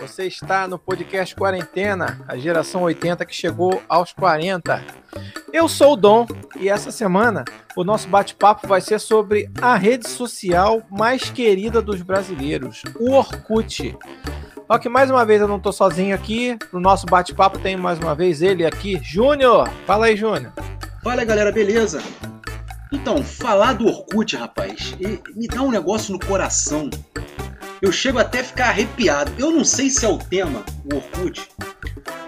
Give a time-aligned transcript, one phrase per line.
[0.00, 4.82] você está no podcast Quarentena, a geração 80 que chegou aos 40.
[5.52, 6.26] Eu sou o Dom
[6.58, 7.44] e essa semana
[7.76, 13.94] o nosso bate-papo vai ser sobre a rede social mais querida dos brasileiros, o Orkut.
[14.66, 17.98] Só que mais uma vez eu não estou sozinho aqui, no nosso bate-papo tem mais
[17.98, 19.68] uma vez ele aqui, Júnior.
[19.86, 20.52] Fala aí, Júnior.
[21.02, 22.02] Fala galera, beleza?
[22.90, 24.96] Então, falar do Orkut, rapaz,
[25.36, 26.88] me dá um negócio no coração
[27.82, 29.32] eu chego até a ficar arrepiado.
[29.38, 31.48] Eu não sei se é o tema, o Orkut,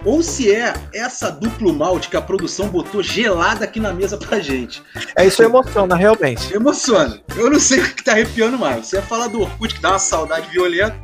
[0.05, 4.39] ou se é essa duplo malte que a produção botou gelada aqui na mesa pra
[4.39, 4.81] gente.
[5.15, 6.53] É isso emociona, realmente.
[6.53, 7.19] Emociona.
[7.35, 8.87] Eu não sei o que tá arrepiando mais.
[8.87, 10.95] Se é falar do Orkut que dá uma saudade violenta,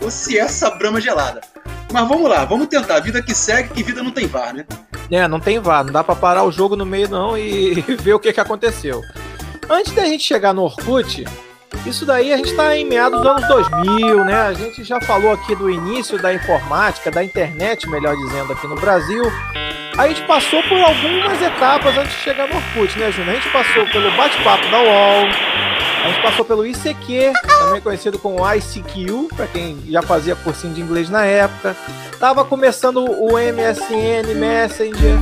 [0.00, 1.40] ou se é essa brama gelada.
[1.92, 3.00] Mas vamos lá, vamos tentar.
[3.00, 4.64] Vida que segue, que vida não tem VAR, né?
[5.10, 5.84] É, não tem VAR.
[5.84, 9.00] Não dá pra parar o jogo no meio, não, e ver o que, que aconteceu.
[9.68, 11.24] Antes da gente chegar no Orkut,
[11.86, 14.42] isso daí a gente está em meados dos anos 2000, né?
[14.42, 18.76] A gente já falou aqui do início da informática, da internet, melhor dizendo, aqui no
[18.76, 19.24] Brasil.
[19.98, 23.32] A gente passou por algumas etapas antes de chegar no Orkut, né, Júnior?
[23.32, 25.26] A gente passou pelo bate-papo da UOL,
[26.04, 30.80] a gente passou pelo ICQ, também conhecido como ICQ, para quem já fazia cursinho de
[30.80, 31.76] inglês na época.
[32.18, 35.18] Tava começando o MSN, Messenger.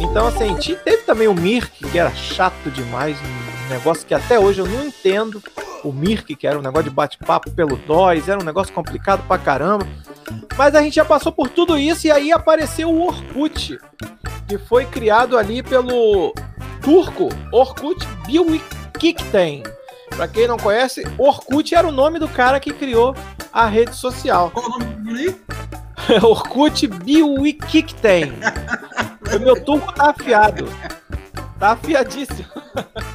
[0.00, 3.18] Então, assim, teve também o Mirk, que era chato demais,
[3.64, 5.42] um negócio que até hoje eu não entendo
[5.82, 9.38] o Mirk, que era um negócio de bate-papo pelo DOS, era um negócio complicado pra
[9.38, 9.86] caramba.
[10.56, 13.78] Mas a gente já passou por tudo isso e aí apareceu o Orkut,
[14.48, 16.32] que foi criado ali pelo
[16.82, 19.62] turco Orkut Bilgikten.
[20.10, 23.14] Pra quem não conhece, Orkut era o nome do cara que criou
[23.52, 24.50] a rede social.
[24.50, 25.36] Qual o nome dele?
[26.22, 28.32] Orkut Bilgikten.
[29.34, 30.66] o meu turco tá afiado.
[31.58, 32.48] Tá afiadíssimo.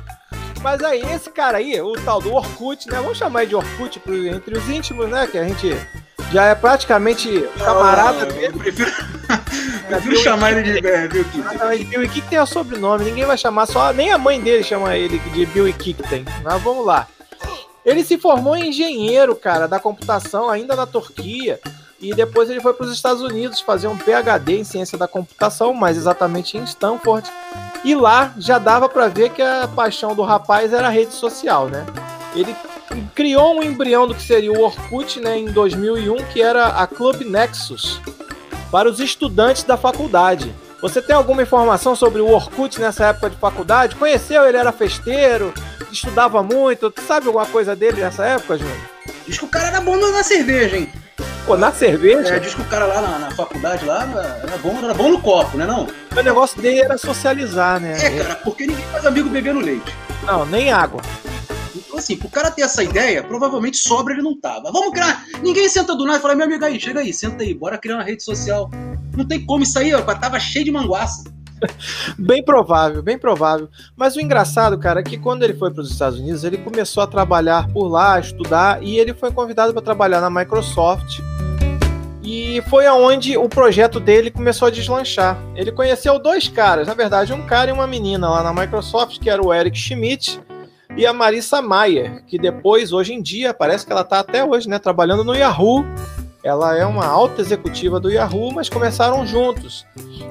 [0.62, 3.00] Mas aí, esse cara aí, o tal do Orkut, né?
[3.00, 4.02] Vamos chamar ele de Orkut
[4.34, 5.25] entre os íntimos, né?
[5.25, 5.70] Que a gente
[6.31, 8.47] já é praticamente camarada dele.
[8.47, 8.92] Eu prefiro,
[9.88, 11.86] prefiro chamar ele de é, Bill Kickten.
[11.86, 15.18] Bill Kickten é o sobrenome, ninguém vai chamar só, nem a mãe dele chama ele
[15.20, 16.25] de Bill Kickten.
[16.44, 17.08] Mas vamos lá.
[17.86, 21.59] Ele se formou em engenheiro, cara, da computação, ainda na Turquia.
[22.02, 25.74] E depois ele foi para os Estados Unidos fazer um PhD em ciência da computação,
[25.74, 27.30] mais exatamente em Stanford.
[27.84, 31.67] E lá já dava para ver que a paixão do rapaz era a rede social,
[31.67, 31.85] né?
[32.35, 32.56] Ele
[33.16, 37.22] criou um embrião do que seria o Orkut, né, em 2001, que era a Club
[37.22, 38.01] Nexus,
[38.72, 40.53] para os estudantes da faculdade.
[40.81, 43.96] Você tem alguma informação sobre o Orkut nessa época de faculdade?
[43.96, 44.47] Conheceu?
[44.47, 45.53] Ele era festeiro,
[45.91, 46.90] estudava muito.
[46.90, 48.78] Tu sabe alguma coisa dele nessa época, Júnior?
[49.28, 50.91] Diz que o cara era bom na cerveja, hein?
[51.50, 52.36] Pô, na cerveja?
[52.36, 54.04] É, diz que o cara lá na, na, faculdade lá
[54.44, 55.88] era bom, era bom no copo, né não?
[56.16, 57.98] O negócio dele era socializar, né?
[58.00, 59.92] É, cara, porque ninguém faz amigo bebendo leite.
[60.24, 61.02] Não, nem água.
[61.76, 64.72] Então, assim, pro cara ter essa ideia, provavelmente sobra ele não tava.
[64.72, 65.26] Vamos criar.
[65.42, 67.96] Ninguém senta do nada e fala, meu amigo aí, chega aí, senta aí, bora criar
[67.96, 68.70] uma rede social.
[69.18, 71.24] Não tem como isso aí, ó, tava cheio de manguaça.
[72.18, 73.70] bem provável, bem provável.
[73.96, 77.03] Mas o engraçado, cara, é que quando ele foi para os Estados Unidos, ele começou
[77.03, 81.20] a trabalhar por lá, estudar, e ele foi convidado para trabalhar na Microsoft
[82.24, 85.36] e foi aonde o projeto dele começou a deslanchar.
[85.56, 89.30] Ele conheceu dois caras, na verdade, um cara e uma menina lá na Microsoft, que
[89.30, 90.40] era o Eric Schmidt
[90.96, 94.70] e a Marissa Mayer, que depois, hoje em dia, parece que ela está até hoje,
[94.70, 95.84] né, trabalhando no Yahoo.
[96.44, 99.86] Ela é uma alta executiva do Yahoo, mas começaram juntos.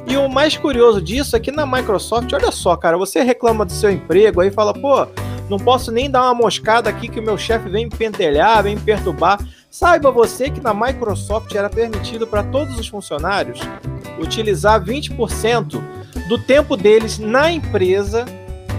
[0.07, 3.73] E o mais curioso disso é que na Microsoft, olha só, cara, você reclama do
[3.73, 5.07] seu emprego aí fala, pô,
[5.51, 8.77] não posso nem dar uma moscada aqui que o meu chefe vem me pentelhar, vem
[8.77, 9.39] me perturbar.
[9.71, 13.61] Saiba você que na Microsoft era permitido para todos os funcionários
[14.19, 15.81] utilizar 20%
[16.29, 18.25] do tempo deles na empresa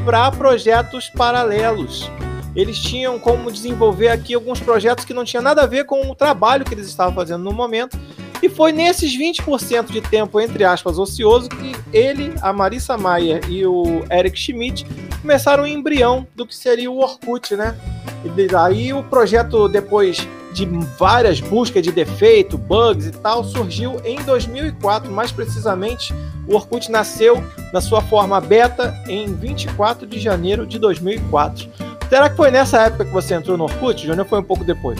[0.03, 2.09] para projetos paralelos.
[2.55, 6.15] Eles tinham como desenvolver aqui alguns projetos que não tinham nada a ver com o
[6.15, 7.97] trabalho que eles estavam fazendo no momento.
[8.41, 13.65] E foi nesses 20% de tempo, entre aspas, ocioso, que ele, a Marissa Mayer e
[13.65, 14.85] o Eric Schmidt
[15.21, 17.75] começaram o embrião do que seria o Orkut, né?
[18.23, 20.65] E daí o projeto, depois de
[20.97, 26.13] várias buscas de defeito, bugs e tal, surgiu em 2004, mais precisamente,
[26.47, 31.69] o Orkut nasceu na sua forma beta em 24 de janeiro de 2004.
[32.09, 34.99] Será que foi nessa época que você entrou no Orkut, Júnior, foi um pouco depois?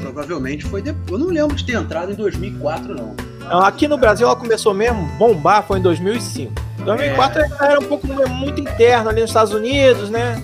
[0.00, 1.10] Provavelmente foi depois.
[1.10, 3.14] Eu não lembro de ter entrado em 2004, não.
[3.62, 6.52] Aqui no Brasil ela começou mesmo, bombar, foi em 2005.
[6.84, 7.48] 2004 é.
[7.60, 10.40] era um pouco muito interno ali nos Estados Unidos, né?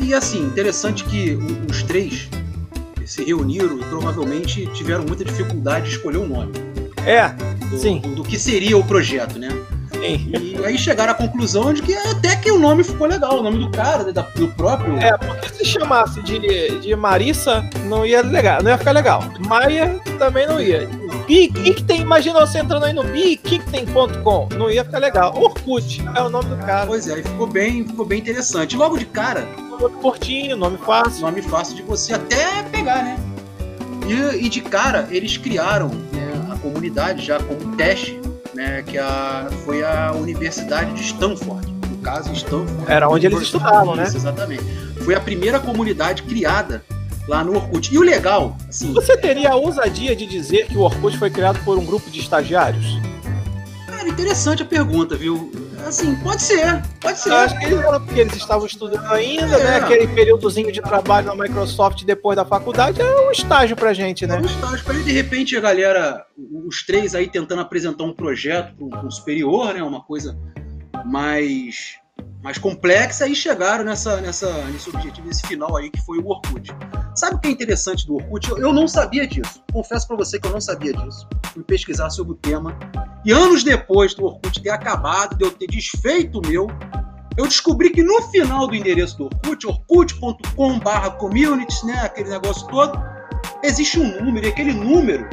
[0.00, 1.38] E assim, interessante que
[1.70, 2.28] os três
[3.04, 6.52] se reuniram e provavelmente tiveram muita dificuldade de escolher o um nome.
[7.04, 7.28] É,
[7.70, 8.00] do, sim.
[8.00, 9.48] Do, do, que seria o projeto, né?
[9.92, 10.32] Sim.
[10.34, 13.58] E aí chegaram à conclusão de que até que o nome ficou legal, o nome
[13.58, 14.98] do cara, né, do próprio.
[14.98, 19.22] É, porque se chamasse de, de Marissa, não ia legal, não ia ficar legal.
[19.46, 20.88] Maia também não ia.
[21.26, 25.36] Bikikten, imagina você entrando aí no bikikten.com, não ia ficar legal.
[25.36, 26.86] Orkut é o nome do cara.
[26.86, 28.76] Pois é, ficou bem, ficou bem interessante.
[28.76, 29.46] Logo de cara.
[29.80, 31.22] Nome curtinho, nome fácil.
[31.22, 33.18] Nome fácil de você até pegar, né?
[34.08, 38.18] E, e de cara, eles criaram né, a comunidade já como teste
[38.58, 41.64] né, que a, foi a Universidade de Stanford.
[41.88, 42.90] No caso, Stanford.
[42.90, 44.02] Era onde eles estudavam, né?
[44.02, 44.64] Exatamente.
[45.04, 46.82] Foi a primeira comunidade criada
[47.28, 47.94] lá no Orkut.
[47.94, 48.92] E o legal, assim.
[48.92, 52.18] Você teria a ousadia de dizer que o Orkut foi criado por um grupo de
[52.18, 52.98] estagiários?
[53.86, 55.52] Cara, interessante a pergunta, viu?
[55.88, 57.30] Assim, pode ser, pode ser.
[57.30, 59.64] Eu acho que eles eram porque eles estavam estudando ainda, é.
[59.64, 59.76] né?
[59.76, 64.36] Aquele períodozinho de trabalho na Microsoft depois da faculdade é um estágio pra gente, né?
[64.36, 65.06] É um estágio pra gente.
[65.06, 66.26] De repente, a galera,
[66.66, 69.82] os três aí tentando apresentar um projeto para um superior, né?
[69.82, 70.38] Uma coisa
[71.06, 71.94] mais
[72.42, 76.70] mais complexa e chegaram nessa, nessa, nesse objetivo, nesse final aí que foi o Orkut.
[77.14, 78.48] Sabe o que é interessante do Orkut?
[78.48, 79.62] Eu, eu não sabia disso.
[79.72, 81.28] Confesso para você que eu não sabia disso.
[81.52, 82.78] Fui pesquisar sobre o tema.
[83.24, 86.68] E anos depois do Orkut ter acabado, de eu ter desfeito o meu,
[87.36, 92.98] eu descobri que no final do endereço do Orkut, orkut.com.br communities, né, aquele negócio todo,
[93.62, 95.28] existe um número, e aquele número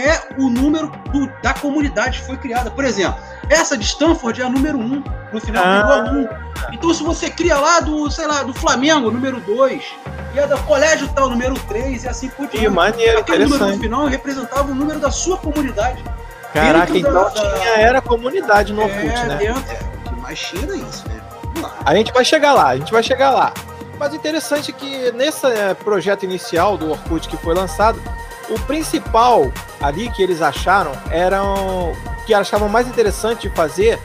[0.00, 2.70] é o número do, da comunidade que foi criada.
[2.70, 4.82] Por exemplo, essa de Stanford é a número 1.
[4.82, 6.08] Um, no final ah.
[6.08, 6.20] a 1.
[6.20, 6.28] Um.
[6.72, 9.84] Então se você cria lá do, sei lá, do Flamengo, número 2,
[10.34, 12.60] e a do colégio tal, número 3, e assim por diante.
[12.60, 16.02] Que maneiro, Aquele número no final representava o número da sua comunidade.
[16.52, 19.36] Caraca, então da, tinha, era comunidade no Orkut, é, né?
[19.36, 21.20] Dentro, é, que mais tinha isso, né?
[21.84, 23.52] A gente vai chegar lá, a gente vai chegar lá.
[23.98, 28.00] Mas interessante que nesse é, projeto inicial do Orkut que foi lançado,
[28.50, 29.50] o principal
[29.80, 31.92] ali que eles acharam eram
[32.26, 33.98] que achavam mais interessante de fazer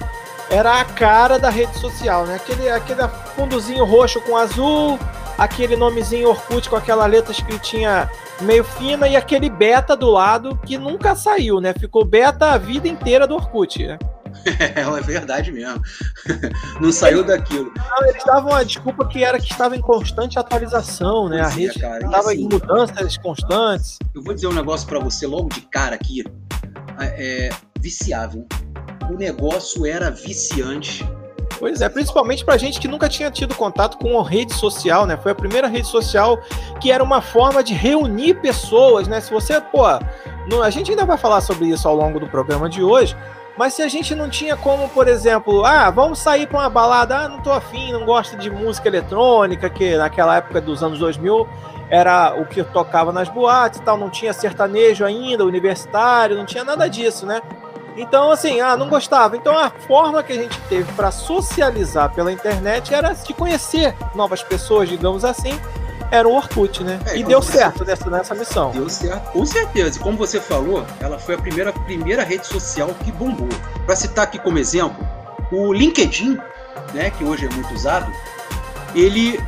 [0.50, 2.36] era a cara da rede social, né?
[2.36, 5.00] Aquele, aquele fundozinho roxo com azul,
[5.38, 8.10] aquele nomezinho Orkut com aquela letra escritinha
[8.42, 11.74] meio fina e aquele beta do lado que nunca saiu, né?
[11.74, 13.98] Ficou beta a vida inteira do Orkut, né?
[14.76, 15.82] É, é verdade mesmo.
[16.80, 17.72] Não saiu daquilo.
[17.76, 21.42] Não, eles davam a desculpa que era que estava em constante atualização, né?
[21.42, 23.98] A rede estava assim, em mudanças constantes.
[24.14, 26.24] Eu vou dizer um negócio para você logo de cara aqui.
[27.00, 27.50] É, é
[27.80, 28.46] viciável.
[29.10, 31.06] O negócio era viciante.
[31.58, 35.18] Pois é, principalmente pra gente que nunca tinha tido contato com a rede social, né?
[35.18, 36.40] Foi a primeira rede social
[36.82, 39.22] que era uma forma de reunir pessoas, né?
[39.22, 42.84] Se você, pô, a gente ainda vai falar sobre isso ao longo do programa de
[42.84, 43.16] hoje,
[43.58, 47.18] mas se a gente não tinha como, por exemplo, ah, vamos sair para uma balada,
[47.18, 51.48] ah, não tô afim, não gosto de música eletrônica, que naquela época dos anos 2000
[51.90, 56.64] era o que tocava nas boates e tal, não tinha sertanejo ainda, universitário, não tinha
[56.64, 57.42] nada disso, né?
[57.98, 59.38] Então, assim, ah, não gostava.
[59.38, 64.44] Então, a forma que a gente teve para socializar pela internet era de conhecer novas
[64.44, 65.58] pessoas, digamos assim,
[66.16, 67.00] era o Orkut, né?
[67.06, 68.72] É, e deu certo nessa, nessa missão.
[68.72, 69.98] Deu certo, com certeza.
[69.98, 73.50] E como você falou, ela foi a primeira, primeira rede social que bombou.
[73.86, 75.08] Para citar aqui como exemplo,
[75.52, 76.38] o LinkedIn,
[76.94, 78.12] né, que hoje é muito usado,
[78.94, 79.40] ele,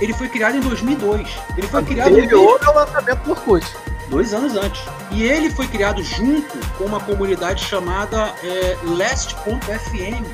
[0.00, 1.28] ele foi criado em 2002.
[1.56, 2.18] Ele foi criado...
[2.18, 3.66] É o lançamento do Orkut
[4.08, 4.82] dois anos antes.
[5.10, 10.24] E ele foi criado junto com uma comunidade chamada é, Last.fm.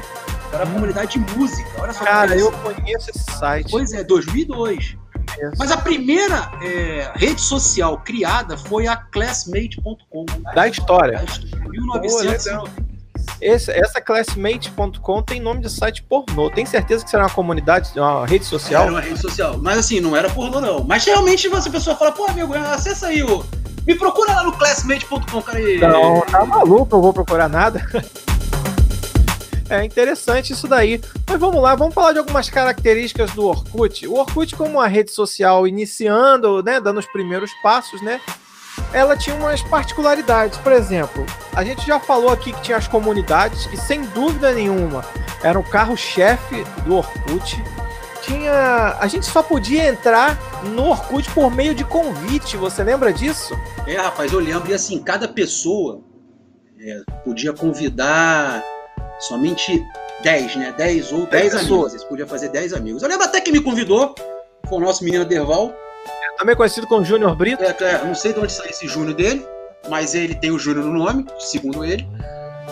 [0.53, 1.69] Era uma comunidade de música.
[1.79, 3.71] Olha só Cara, eu conheço esse site.
[3.71, 4.97] Pois é, 2002.
[5.59, 10.27] Mas a primeira é, rede social criada foi a classmate.com.
[10.55, 11.25] Da história.
[11.69, 12.93] 1990.
[13.41, 16.51] Esse, essa classmate.com tem nome de site pornô.
[16.51, 18.83] Tem certeza que será uma comunidade, uma rede social?
[18.83, 19.59] Era uma rede social.
[19.59, 20.85] Mas assim, não era pornô, não.
[20.85, 23.45] Mas realmente, se a pessoa fala, pô, amigo, acessa aí o.
[23.87, 25.61] Me procura lá no classmate.com, cara.
[25.61, 25.79] E...
[25.79, 27.85] Não, tá maluco, eu vou procurar nada.
[29.69, 31.00] É interessante isso daí.
[31.28, 34.07] Mas vamos lá, vamos falar de algumas características do Orkut.
[34.07, 38.21] O Orkut, como uma rede social iniciando, né, dando os primeiros passos, né,
[38.92, 40.59] ela tinha umas particularidades.
[40.59, 45.04] Por exemplo, a gente já falou aqui que tinha as comunidades, que sem dúvida nenhuma
[45.42, 47.62] eram o carro-chefe do Orkut.
[48.23, 48.97] Tinha.
[49.00, 53.52] A gente só podia entrar no Orkut por meio de convite, você lembra disso?
[53.87, 54.71] É, rapaz, eu lembro.
[54.71, 56.00] E assim, cada pessoa
[56.81, 58.62] é, podia convidar
[59.23, 59.83] somente
[60.23, 60.75] 10, né?
[60.76, 61.93] 10 ou 10 amigos.
[61.93, 63.02] Você podia fazer 10 amigos.
[63.02, 64.14] Eu lembro até que me convidou,
[64.69, 65.73] foi o nosso menino Derval.
[66.07, 67.62] É, também conhecido como Júnior Brito.
[67.62, 69.47] É, é, não sei de onde saiu esse Júnior dele.
[69.88, 72.07] mas ele tem o Júnior no nome, segundo ele.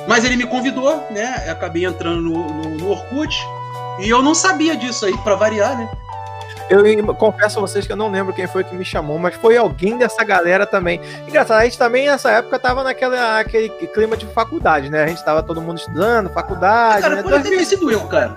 [0.08, 1.44] Mas ele me convidou, né?
[1.46, 3.34] Eu acabei entrando no, no, no Orkut.
[4.00, 5.90] E eu não sabia disso aí, para variar, né?
[6.70, 9.56] Eu confesso a vocês que eu não lembro quem foi que me chamou, mas foi
[9.56, 11.00] alguém dessa galera também.
[11.26, 15.02] Engraçado, a gente também nessa época tava naquela aquele clima de faculdade, né?
[15.02, 17.02] A gente tava todo mundo estudando, faculdade.
[17.02, 17.22] Cara, né?
[17.24, 18.36] pode ter sido eu, cara.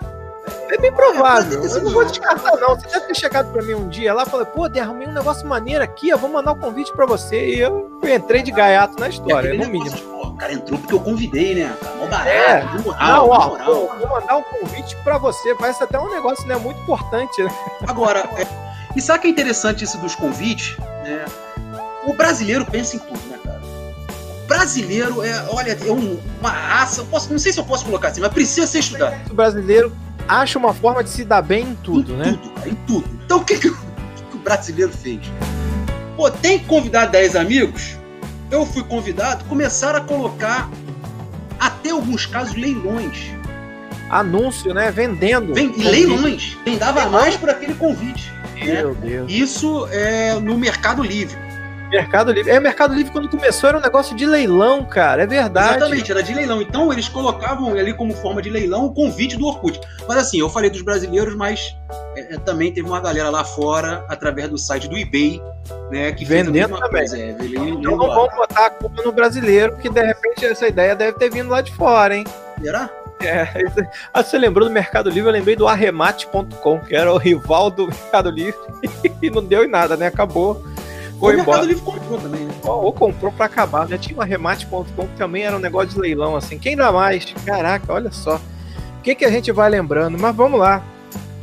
[0.72, 1.64] É bem provável.
[1.64, 2.76] É, eu não vou descartar, não.
[2.76, 5.48] Você deve ter chegado pra mim um dia lá e falou, pô, derramei um negócio
[5.48, 7.56] maneiro aqui, eu vou mandar um convite pra você.
[7.56, 10.23] E eu entrei de gaiato na história, no mínimo.
[10.44, 11.74] Cara entrou porque eu convidei, né?
[11.98, 12.82] Mó barato, é.
[12.82, 15.56] moral, não, ó, pô, vou mandar um convite pra você.
[15.56, 17.50] Parece até um negócio né, muito importante, né?
[17.88, 18.46] Agora, é,
[18.94, 20.76] e sabe que é interessante isso dos convites?
[21.06, 21.24] Né?
[22.06, 23.62] O brasileiro pensa em tudo, né, cara?
[24.44, 27.06] O brasileiro é, olha, é um, uma raça.
[27.06, 29.16] Posso, não sei se eu posso colocar assim, mas precisa ser estudado.
[29.32, 29.96] O brasileiro
[30.28, 32.38] acha uma forma de se dar bem em tudo, em né?
[32.42, 33.10] Tudo, cara, em tudo.
[33.24, 33.78] Então o que, que, o,
[34.30, 35.22] que o brasileiro fez?
[36.18, 38.03] Pô, tem que convidar 10 amigos?
[38.52, 40.70] Eu fui convidado, começaram a colocar,
[41.60, 43.32] até alguns casos, leilões.
[44.10, 44.92] Anúncio, né?
[44.92, 45.54] Vendendo.
[45.54, 46.58] Vem, leilões.
[46.64, 48.32] Quem dava mais por aquele convite.
[48.64, 49.00] Meu né?
[49.02, 49.32] Deus.
[49.32, 51.38] Isso é no Mercado Livre.
[51.90, 52.52] Mercado Livre.
[52.52, 55.24] É, Mercado Livre quando começou era um negócio de leilão, cara.
[55.24, 55.78] É verdade.
[55.78, 56.62] Exatamente, era de leilão.
[56.62, 59.80] Então eles colocavam ali como forma de leilão o convite do Orkut.
[60.08, 61.76] Mas assim, eu falei dos brasileiros, mas
[62.16, 65.42] é, é também teve uma galera lá fora, através do site do eBay,
[65.92, 66.12] né?
[66.12, 67.06] Que Vendendo também.
[67.14, 71.18] É, então não vamos botar a culpa no brasileiro, que de repente essa ideia deve
[71.18, 72.26] ter vindo lá de fora, hein?
[72.62, 72.90] Será?
[73.22, 73.48] É,
[74.14, 75.30] ah, você lembrou do Mercado Livre?
[75.30, 78.60] Eu lembrei do arremate.com, que era o rival do Mercado Livre,
[79.22, 80.08] e não deu em nada, né?
[80.08, 80.62] Acabou
[81.24, 81.66] foi o embora.
[81.66, 82.54] Mercado Livre comprou também, né?
[82.64, 83.88] Ou, ou comprou pra acabar.
[83.88, 86.60] Já tinha o arremate.com que também era um negócio de leilão, assim.
[86.60, 87.34] Quem dá mais?
[87.46, 88.36] Caraca, olha só.
[88.36, 90.18] O que, que a gente vai lembrando?
[90.20, 90.84] Mas vamos lá.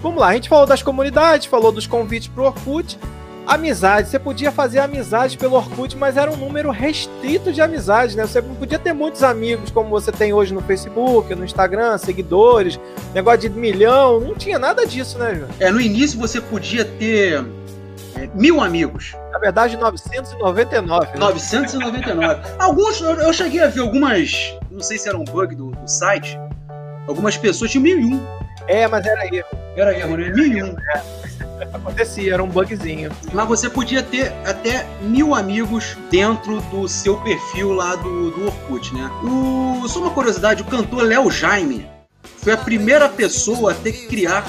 [0.03, 2.99] Vamos lá, a gente falou das comunidades, falou dos convites pro Orkut.
[3.47, 8.25] Amizade, você podia fazer amizade pelo Orkut, mas era um número restrito de amizades, né?
[8.25, 12.79] Você não podia ter muitos amigos como você tem hoje no Facebook, no Instagram, seguidores,
[13.13, 15.51] negócio de milhão, não tinha nada disso, né, João?
[15.59, 17.45] É, no início você podia ter
[18.15, 19.17] é, mil amigos.
[19.33, 21.07] Na verdade, 999.
[21.07, 21.19] Né?
[21.19, 22.43] 999.
[22.59, 25.89] Alguns, eu, eu, cheguei a ver algumas, não sei se era um bug do, do
[25.89, 26.39] site,
[27.09, 28.40] algumas pessoas tinham mil e um.
[28.71, 29.49] É, mas era erro.
[29.75, 30.29] Era erro, né?
[30.31, 30.77] Mil e um.
[30.95, 31.03] É.
[31.75, 33.11] Acontecia, era um bugzinho.
[33.33, 38.95] Mas você podia ter até mil amigos dentro do seu perfil lá do, do Orkut,
[38.95, 39.11] né?
[39.25, 41.85] O, só uma curiosidade, o cantor Léo Jaime
[42.23, 44.45] foi a primeira pessoa a ter que criar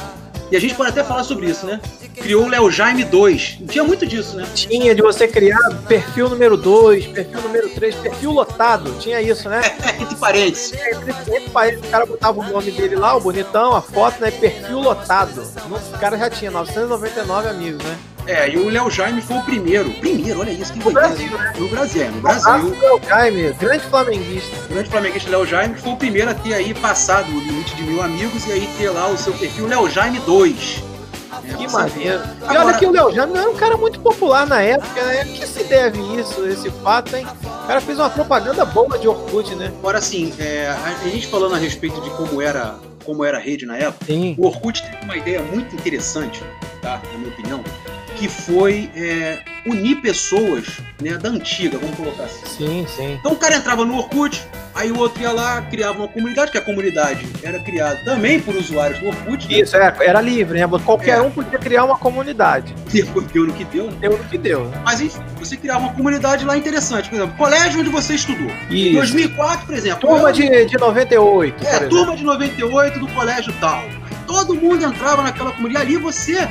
[0.52, 1.80] e a gente pode até falar sobre isso, né?
[2.14, 3.60] Criou o Léo Jaime 2.
[3.70, 4.46] Tinha muito disso, né?
[4.54, 8.94] Tinha de você criar perfil número 2, perfil número 3, perfil lotado.
[9.00, 9.62] Tinha isso, né?
[9.82, 10.74] É, entre parênteses.
[10.74, 14.20] É, entre, entre parênteses, o cara botava o nome dele lá, o bonitão, a foto,
[14.20, 14.30] né?
[14.30, 15.42] Perfil lotado.
[15.94, 17.98] O cara já tinha 999 amigos, né?
[18.28, 19.92] É, e o Léo Jaime foi o primeiro.
[19.96, 21.54] Primeiro, olha isso, que no Brasil, né?
[21.58, 22.78] No Brasil, é, no Brasil.
[22.80, 24.56] Léo Jaime, grande flamenguista.
[24.70, 28.02] grande flamenguista Léo Jaime foi o primeiro a ter aí passado o limite de mil
[28.02, 30.84] amigos e aí ter lá o seu perfil Léo Jaime 2.
[31.44, 32.22] É, que maneiro.
[32.42, 32.66] E Agora...
[32.66, 35.26] olha que o Léo Jaime não era um cara muito popular na época, né?
[35.26, 37.26] Que se deve isso, esse fato, hein?
[37.44, 39.72] O cara fez uma propaganda boa de Orkut, né?
[39.80, 43.66] Agora, assim, é, a gente falando a respeito de como era, como era a rede
[43.66, 44.36] na época, Sim.
[44.38, 46.44] o Orkut teve uma ideia muito interessante,
[46.82, 47.02] tá?
[47.12, 47.64] Na minha opinião,
[48.22, 52.46] que foi é, unir pessoas né, da antiga, vamos colocar assim.
[52.46, 53.18] Sim, sim.
[53.20, 56.58] Então o cara entrava no Orkut, aí o outro ia lá, criava uma comunidade, que
[56.60, 59.48] a comunidade era criada também por usuários do Orkut.
[59.48, 59.62] Né?
[59.62, 60.68] Isso, é, era livre, né?
[60.86, 61.22] Qualquer é.
[61.22, 62.76] um podia criar uma comunidade.
[62.92, 63.98] Deu, deu no que deu, né?
[64.00, 64.66] Deu no que deu.
[64.66, 64.82] Né?
[64.86, 67.10] Mas enfim, você criava uma comunidade lá interessante.
[67.10, 68.52] Por exemplo, colégio onde você estudou.
[68.70, 68.90] Isso.
[68.90, 70.00] Em 2004, por exemplo.
[70.00, 71.68] Turma de, de 98.
[71.68, 73.84] É, turma de 98 do colégio tal.
[74.28, 75.88] todo mundo entrava naquela comunidade.
[75.88, 76.48] Ali você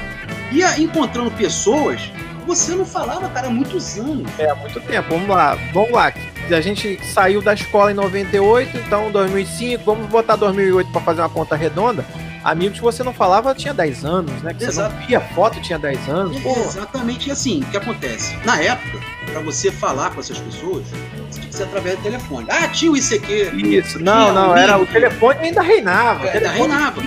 [0.53, 2.01] ia encontrando pessoas
[2.47, 4.27] você não falava, cara, há muitos anos.
[4.39, 5.09] É, há muito tempo.
[5.11, 6.13] Vamos lá, vamos lá.
[6.51, 11.29] A gente saiu da escola em 98, então 2005, vamos botar 2008 para fazer uma
[11.29, 12.05] conta redonda.
[12.43, 14.55] Amigos que você não falava tinha 10 anos, né?
[14.55, 14.95] Que Exato.
[14.95, 16.45] você não via foto tinha 10 anos.
[16.45, 18.35] É, exatamente e assim, o que acontece?
[18.45, 18.99] Na época,
[19.31, 22.47] para você falar com essas pessoas, você tinha que ser através do telefone.
[22.49, 23.53] Ah, tinha o ICQ.
[23.57, 26.27] Isso, não, não, era o telefone ainda reinava.
[26.27, 27.03] É, ainda reinava.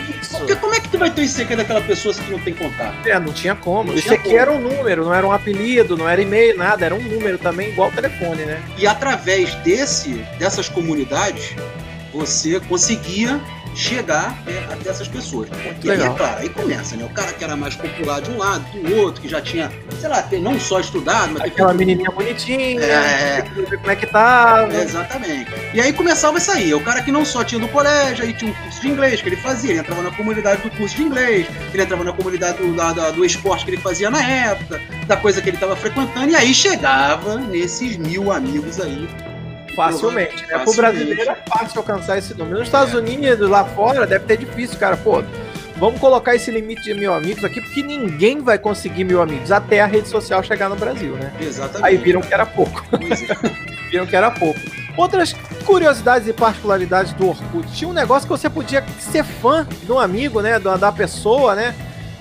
[0.93, 3.07] Tu vai ter o ICQ daquela pessoa se tu não tem contato?
[3.07, 3.89] É, não tinha como.
[3.89, 4.37] Não o ICQ como.
[4.37, 7.69] era um número, não era um apelido, não era e-mail, nada, era um número também
[7.69, 8.61] igual o telefone, né?
[8.77, 11.55] E através desse, dessas comunidades,
[12.13, 13.41] você conseguia
[13.75, 15.49] chegar é, até essas pessoas.
[15.83, 17.05] E aí, é claro, aí começa, né?
[17.05, 20.09] O cara que era mais popular de um lado, do outro, que já tinha, sei
[20.09, 21.43] lá, não só estudado, mas...
[21.43, 23.41] Aquela menininha bonitinha, é...
[23.41, 24.73] como é que tava.
[24.75, 25.51] Exatamente.
[25.73, 28.51] E aí começava isso aí, o cara que não só tinha do colégio, aí tinha
[28.51, 31.47] um curso de inglês que ele fazia, ele entrava na comunidade do curso de inglês,
[31.73, 35.41] ele entrava na comunidade do, da, do esporte que ele fazia na época, da coisa
[35.41, 39.07] que ele estava frequentando, e aí chegava nesses mil amigos aí
[39.75, 40.59] Facilmente, né?
[40.59, 42.59] Pro brasileiro é fácil alcançar esse número.
[42.59, 42.97] Nos Estados é.
[42.97, 44.97] Unidos, lá fora, deve ter difícil, cara.
[44.97, 45.23] Pô,
[45.77, 49.81] vamos colocar esse limite de mil amigos aqui, porque ninguém vai conseguir mil amigos até
[49.81, 51.31] a rede social chegar no Brasil, né?
[51.41, 51.85] Exatamente.
[51.85, 52.83] Aí viram que era pouco.
[52.93, 53.49] É.
[53.89, 54.59] viram que era pouco.
[54.95, 55.33] Outras
[55.65, 57.67] curiosidades e particularidades do Orkut.
[57.73, 60.59] Tinha um negócio que você podia ser fã de um amigo, né?
[60.59, 61.73] Da pessoa, né?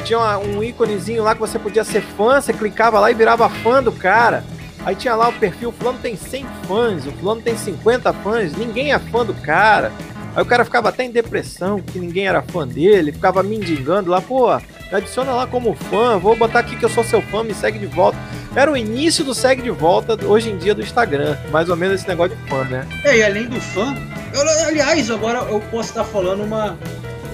[0.04, 3.82] Tinha um íconezinho lá que você podia ser fã, você clicava lá e virava fã
[3.82, 4.42] do cara.
[4.84, 8.52] Aí tinha lá o perfil, o fulano tem 100 fãs, o fulano tem 50 fãs,
[8.52, 9.92] ninguém é fã do cara.
[10.34, 14.20] Aí o cara ficava até em depressão, que ninguém era fã dele, ficava mendigando lá,
[14.20, 14.48] pô,
[14.90, 17.86] adiciona lá como fã, vou botar aqui que eu sou seu fã, me segue de
[17.86, 18.18] volta.
[18.54, 21.36] Era o início do segue de volta, hoje em dia, do Instagram.
[21.50, 22.86] Mais ou menos esse negócio de fã, né?
[23.04, 23.94] É, e além do fã,
[24.34, 26.78] eu, aliás, agora eu posso estar falando uma.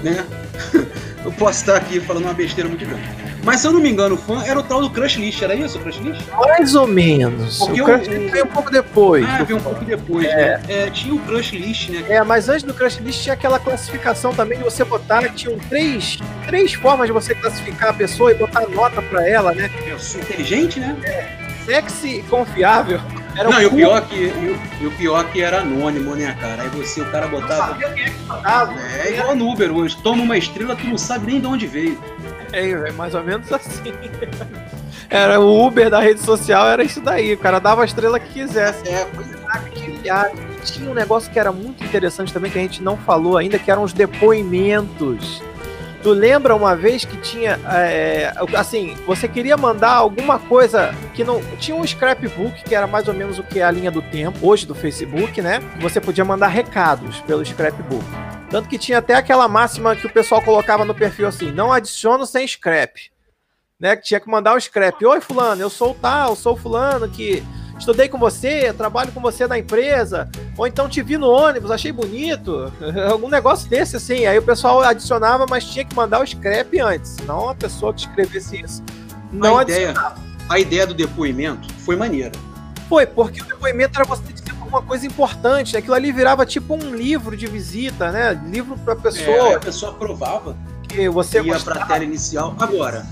[0.03, 0.25] né?
[1.23, 3.28] eu posso estar aqui falando uma besteira muito grande.
[3.43, 5.55] Mas se eu não me engano, o fã era o tal do Crush List, era
[5.55, 6.21] isso o Crush List?
[6.37, 7.59] Mais ou menos.
[7.59, 9.25] Porque o Crush List veio um pouco depois.
[9.27, 10.35] Ah, veio um pouco depois, é.
[10.35, 10.61] né?
[10.67, 12.03] É, tinha o Crush List, né?
[12.09, 16.19] É, mas antes do Crush List tinha aquela classificação também de você botar, tinham três,
[16.45, 19.69] três formas de você classificar a pessoa e botar nota pra ela, né?
[19.85, 20.95] É, inteligente, né?
[21.03, 21.39] É.
[21.65, 22.99] Sexy confiável.
[23.35, 24.33] Era não, e o, pior que,
[24.81, 26.63] e o pior que era anônimo, né, cara?
[26.63, 27.77] Aí você, o cara botava.
[27.83, 29.95] É, é igual no Uber hoje.
[30.03, 31.97] Toma uma estrela, tu não sabe nem de onde veio.
[32.51, 33.93] É, é mais ou menos assim.
[35.09, 37.33] Era o Uber da rede social, era isso daí.
[37.33, 38.87] O cara dava a estrela que quisesse.
[38.87, 40.31] É, é.
[40.63, 43.71] Tinha um negócio que era muito interessante também, que a gente não falou ainda, que
[43.71, 45.41] eram os depoimentos.
[46.01, 51.41] Tu lembra uma vez que tinha, é, assim, você queria mandar alguma coisa que não.
[51.57, 54.39] Tinha um scrapbook, que era mais ou menos o que é a linha do tempo,
[54.41, 55.59] hoje do Facebook, né?
[55.81, 58.05] Você podia mandar recados pelo scrapbook.
[58.49, 62.25] Tanto que tinha até aquela máxima que o pessoal colocava no perfil assim: não adiciono
[62.25, 63.11] sem scrap.
[63.77, 63.95] Né?
[63.95, 65.05] Que tinha que mandar o scrap.
[65.05, 67.43] Oi, Fulano, eu sou o tal, sou Fulano que
[67.79, 71.91] estudei com você, trabalho com você na empresa, ou então te vi no ônibus, achei
[71.91, 72.71] bonito,
[73.09, 74.25] algum negócio desse assim.
[74.25, 78.01] Aí o pessoal adicionava, mas tinha que mandar o scrap antes, não a pessoa que
[78.01, 78.83] escrevesse isso.
[79.31, 79.93] Não a ideia,
[80.47, 82.31] a ideia do depoimento foi maneira.
[82.87, 84.23] Foi, porque o depoimento era você
[84.69, 85.75] uma coisa importante.
[85.75, 88.39] Aquilo ali virava tipo um livro de visita, né?
[88.45, 89.35] Livro pra pessoa.
[89.35, 90.55] É, a pessoa aprovava
[90.87, 91.79] que você ia gostava.
[91.79, 92.55] pra tela inicial.
[92.59, 93.05] Agora,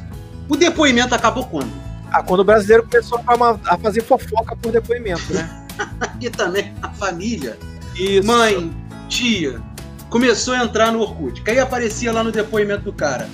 [0.47, 1.86] o depoimento acabou quando?
[2.11, 3.21] Ah, quando o brasileiro começou
[3.65, 5.65] a fazer fofoca por depoimento, né?
[6.21, 7.57] e também a família.
[7.95, 8.25] Isso.
[8.25, 8.71] Mãe,
[9.09, 9.61] tia,
[10.09, 11.41] começou a entrar no Orkut.
[11.41, 13.27] Que aí aparecia lá no depoimento do cara.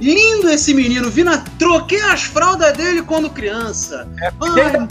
[0.00, 4.08] Lindo esse menino, Vina, troquei as fraldas dele quando criança.
[4.18, 4.88] É, Mãe,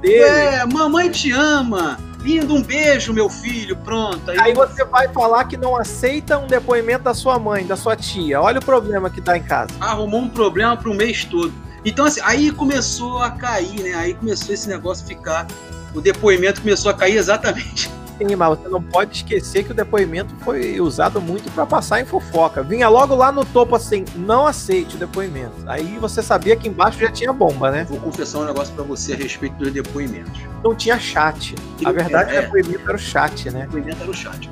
[0.00, 0.22] dele.
[0.22, 1.98] É, mamãe te ama.
[2.20, 4.30] Lindo, um beijo, meu filho, pronto.
[4.30, 4.38] Aí...
[4.38, 4.54] aí...
[4.54, 8.40] você vai falar que não aceita um depoimento da sua mãe, da sua tia.
[8.40, 9.72] Olha o problema que dá em casa.
[9.80, 11.52] Arrumou um problema pro mês todo.
[11.84, 13.94] Então, assim, aí começou a cair, né?
[13.94, 15.46] Aí começou esse negócio a ficar.
[15.94, 20.34] O depoimento começou a cair exatamente Sim, mas você não pode esquecer que o depoimento
[20.44, 22.62] foi usado muito para passar em fofoca.
[22.62, 25.54] Vinha logo lá no topo assim, não aceite o depoimento.
[25.66, 27.84] Aí você sabia que embaixo já tinha bomba, né?
[27.88, 30.40] Vou confessar um negócio para você a respeito dos depoimentos.
[30.62, 31.54] Não tinha chat.
[31.84, 33.60] A verdade é, o depoimento era o chat, né?
[33.60, 34.50] O depoimento era o chat.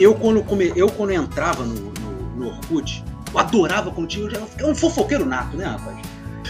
[0.00, 0.72] Eu quando, come...
[0.74, 4.28] eu, quando entrava no, no, no Orkut, eu adorava quando tinha.
[4.28, 5.96] Eu era um fofoqueiro nato, né, rapaz?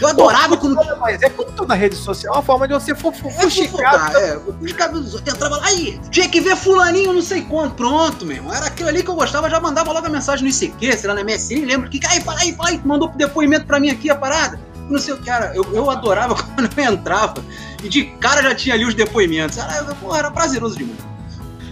[0.01, 0.99] Eu adorava Pô, quando.
[0.99, 4.15] Mas é como toda rede social, é uma forma de você fuxicar.
[4.15, 5.33] É, é, fuxicar dos outros.
[5.33, 7.75] Entrava lá, aí, tinha que ver fulaninho, não sei quanto.
[7.75, 8.53] Pronto, meu irmão.
[8.53, 11.15] Era aquilo ali que eu gostava, já mandava logo a mensagem no ICQ, sei lá,
[11.15, 11.99] na MSN, lembro que.
[12.07, 14.59] Aí, fala aí, fala aí, mandou depoimento pra mim aqui a parada.
[14.89, 15.55] Não sei o que, era.
[15.55, 17.43] Eu, eu adorava quando eu entrava.
[17.83, 19.57] E de cara já tinha ali os depoimentos.
[19.57, 20.97] Era, porra, era prazeroso demais.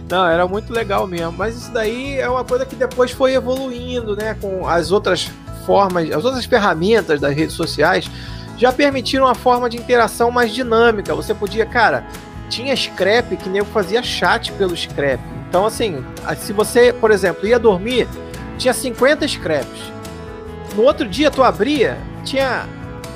[0.10, 1.32] Não, era muito legal mesmo.
[1.32, 4.36] Mas isso daí é uma coisa que depois foi evoluindo, né?
[4.40, 5.32] Com as outras
[5.65, 8.10] formas, as outras ferramentas das redes sociais
[8.58, 11.13] já permitiram uma forma de interação mais dinâmica.
[11.13, 12.06] Você podia, cara,
[12.49, 15.19] tinha scrap que nego fazia chat pelo scrap.
[15.49, 16.04] Então, assim,
[16.38, 18.08] se você, por exemplo, ia dormir,
[18.58, 19.93] tinha 50 scraps.
[20.75, 22.67] No outro dia tu abria, tinha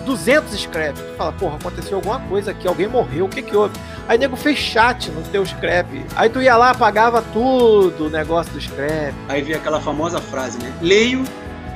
[0.06, 1.02] 200 scraps.
[1.02, 3.78] Tu fala, porra, aconteceu alguma coisa aqui, alguém morreu, o que que houve?
[4.08, 5.88] Aí nego fez chat no teu scrap.
[6.16, 9.14] Aí tu ia lá, apagava tudo o negócio do scrap.
[9.28, 10.74] Aí via aquela famosa frase, né?
[10.82, 11.24] Leio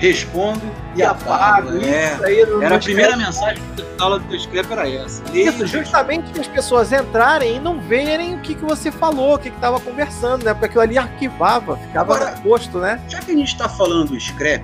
[0.04, 0.62] respondo
[0.96, 1.70] e, e apago.
[1.70, 1.86] apago.
[1.86, 2.66] É.
[2.66, 5.24] era a primeira mensagem da aula do Scrap era essa.
[5.34, 9.40] Isso, justamente para as pessoas entrarem e não verem o que, que você falou, o
[9.40, 10.54] que estava conversando, né?
[10.54, 13.02] Porque aquilo ali arquivava, ficava Agora, posto, né?
[13.08, 14.64] Já que a gente está falando do Scrap,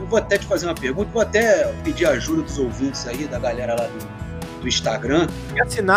[0.00, 3.38] eu vou até te fazer uma pergunta, vou até pedir ajuda dos ouvintes aí, da
[3.38, 4.21] galera lá do,
[4.62, 5.26] do Instagram.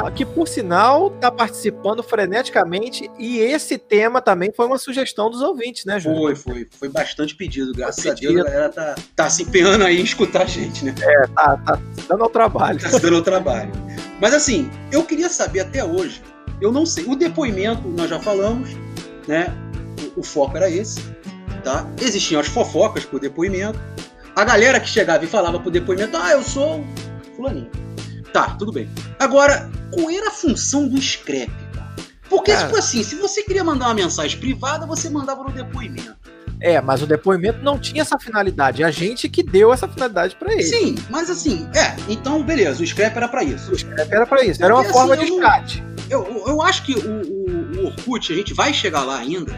[0.10, 5.42] Que, que por sinal está participando freneticamente e esse tema também foi uma sugestão dos
[5.42, 6.20] ouvintes, né, Júlio?
[6.20, 6.68] Foi, foi.
[6.78, 8.32] Foi bastante pedido, graças foi pedido.
[8.32, 8.48] a Deus.
[8.48, 10.94] A galera tá, tá se empenhando aí em escutar a gente, né?
[11.02, 12.80] É, tá, tá dando ao trabalho.
[12.80, 13.72] Tá dando ao trabalho.
[14.20, 16.22] Mas assim, eu queria saber até hoje,
[16.62, 18.70] eu não sei, o depoimento nós já falamos,
[19.28, 19.54] né?
[20.16, 21.02] O, o foco era esse,
[21.64, 21.88] tá?
[22.02, 23.80] Existiam as fofocas por depoimento.
[24.36, 26.84] A galera que chegava e falava pro depoimento, ah, eu sou
[27.36, 27.85] fulaninho.
[28.36, 28.90] Tá, tudo bem.
[29.18, 31.50] Agora, qual era a função do scrap?
[32.30, 36.18] Porque, Cara, tipo assim, se você queria mandar uma mensagem privada, você mandava no depoimento.
[36.60, 38.84] É, mas o depoimento não tinha essa finalidade.
[38.84, 40.64] A gente que deu essa finalidade para ele.
[40.64, 43.72] Sim, mas assim, é, então beleza, o scrap era para isso.
[43.72, 45.84] O scrap era para isso, era Porque, uma forma assim, de chat.
[46.10, 49.54] Eu, eu acho que o, o, o Orkut, a gente vai chegar lá ainda,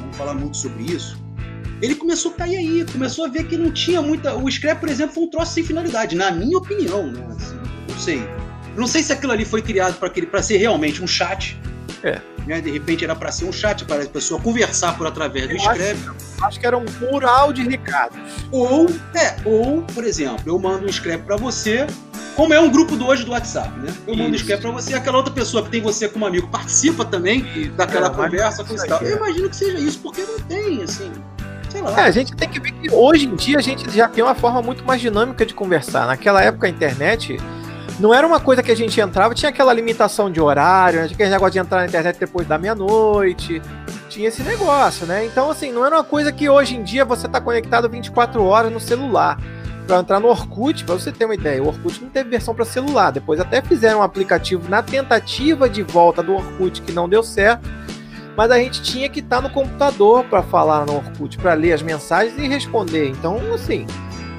[0.00, 1.16] vamos falar muito sobre isso.
[1.80, 4.34] Ele começou a cair aí, começou a ver que não tinha muita.
[4.34, 7.24] O scrap, por exemplo, foi um troço sem finalidade, na minha opinião, né?
[7.30, 8.18] Assim, não sei.
[8.18, 11.58] Eu não sei se aquilo ali foi criado para ser realmente um chat.
[12.02, 12.20] É.
[12.46, 12.60] Né?
[12.60, 15.58] De repente era para ser um chat, para a pessoa conversar por através do eu
[15.58, 15.80] Scrap.
[15.80, 18.18] Acho, acho, que era um mural de recados.
[18.52, 21.86] Ou, é, ou, por exemplo, eu mando um Scrap para você,
[22.36, 23.92] como é um grupo do hoje do WhatsApp, né?
[24.06, 24.22] Eu Isso.
[24.22, 27.46] mando um Scrap para você, aquela outra pessoa que tem você como amigo participa também
[27.56, 27.72] Isso.
[27.72, 29.02] daquela é, conversa com tal.
[29.02, 31.10] Eu imagino que seja isso, porque não tem, assim.
[31.96, 34.34] É, a gente tem que ver que hoje em dia a gente já tem uma
[34.34, 36.06] forma muito mais dinâmica de conversar.
[36.06, 37.38] Naquela época a internet
[37.98, 41.06] não era uma coisa que a gente entrava, tinha aquela limitação de horário, né?
[41.06, 43.62] tinha aquele negócio de entrar na internet depois da meia-noite,
[44.08, 45.24] tinha esse negócio, né?
[45.24, 48.72] Então, assim, não era uma coisa que hoje em dia você tá conectado 24 horas
[48.72, 49.38] no celular.
[49.86, 52.64] Para entrar no Orkut, para você ter uma ideia, o Orkut não teve versão para
[52.64, 53.12] celular.
[53.12, 57.68] Depois até fizeram um aplicativo na tentativa de volta do Orkut que não deu certo.
[58.36, 61.72] Mas a gente tinha que estar tá no computador para falar no Orkut, para ler
[61.72, 63.08] as mensagens e responder.
[63.10, 63.86] Então, assim,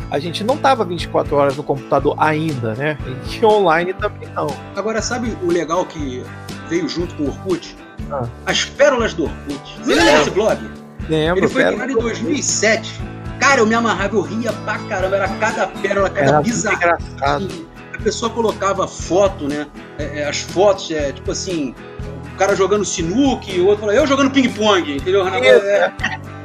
[0.10, 2.98] a gente não tava 24 horas no computador ainda, né?
[3.30, 4.48] E online também não.
[4.76, 6.24] Agora, sabe o legal que
[6.70, 7.76] veio junto com o Orkut?
[8.12, 8.28] Ah.
[8.46, 9.78] As pérolas do Orkut.
[9.80, 10.70] Você lembra desse blog?
[11.10, 11.40] Lembro.
[11.40, 13.02] Ele foi criado em 2007.
[13.40, 15.18] Cara, eu me amarrava, eu ria pra caramba.
[15.18, 16.98] Era cada pérola, cada bizarra.
[17.22, 19.68] A pessoa colocava foto, né?
[19.98, 21.74] É, é, as fotos, é, tipo assim,
[22.34, 25.28] o cara jogando sinuque, o outro falou, eu jogando ping-pong, entendeu?
[25.28, 25.92] É,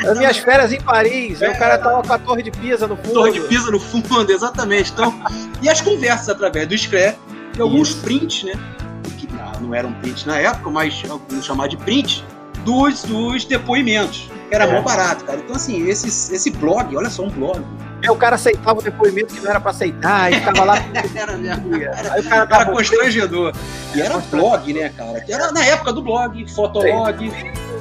[0.06, 2.96] as minhas férias em Paris, é, o cara tava com a torre de Pisa no
[2.96, 3.12] fundo.
[3.12, 4.92] Torre de Pisa no fundo, exatamente.
[4.92, 5.14] Então,
[5.60, 7.16] e as conversas através do Scrap,
[7.56, 8.02] e alguns Isso.
[8.02, 8.52] prints, né?
[9.18, 9.28] Que
[9.60, 12.24] não eram prints na época, mas vamos chamar de print,
[12.64, 14.30] dos, dos depoimentos.
[14.48, 14.72] Que era é.
[14.72, 15.38] mó barato, cara.
[15.38, 17.64] Então, assim, esse, esse blog, olha só, um blog.
[18.02, 20.74] É, o cara aceitava o depoimento que não era pra aceitar, e ficava lá.
[21.14, 21.74] era mesmo.
[21.74, 23.52] Era, Aí o cara, era constrangedor.
[23.94, 25.24] E era blog, né, cara?
[25.28, 27.32] Era na época do blog, fotolog.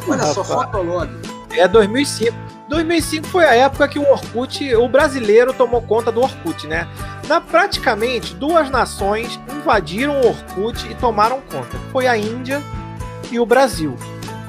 [0.07, 1.09] Olha só, fotolog.
[1.53, 2.35] É 2005.
[2.67, 6.87] 2005 foi a época que o Orkut, o brasileiro tomou conta do Orkut, né?
[7.27, 11.77] Na praticamente duas nações invadiram o Orkut e tomaram conta.
[11.91, 12.61] Foi a Índia
[13.29, 13.95] e o Brasil.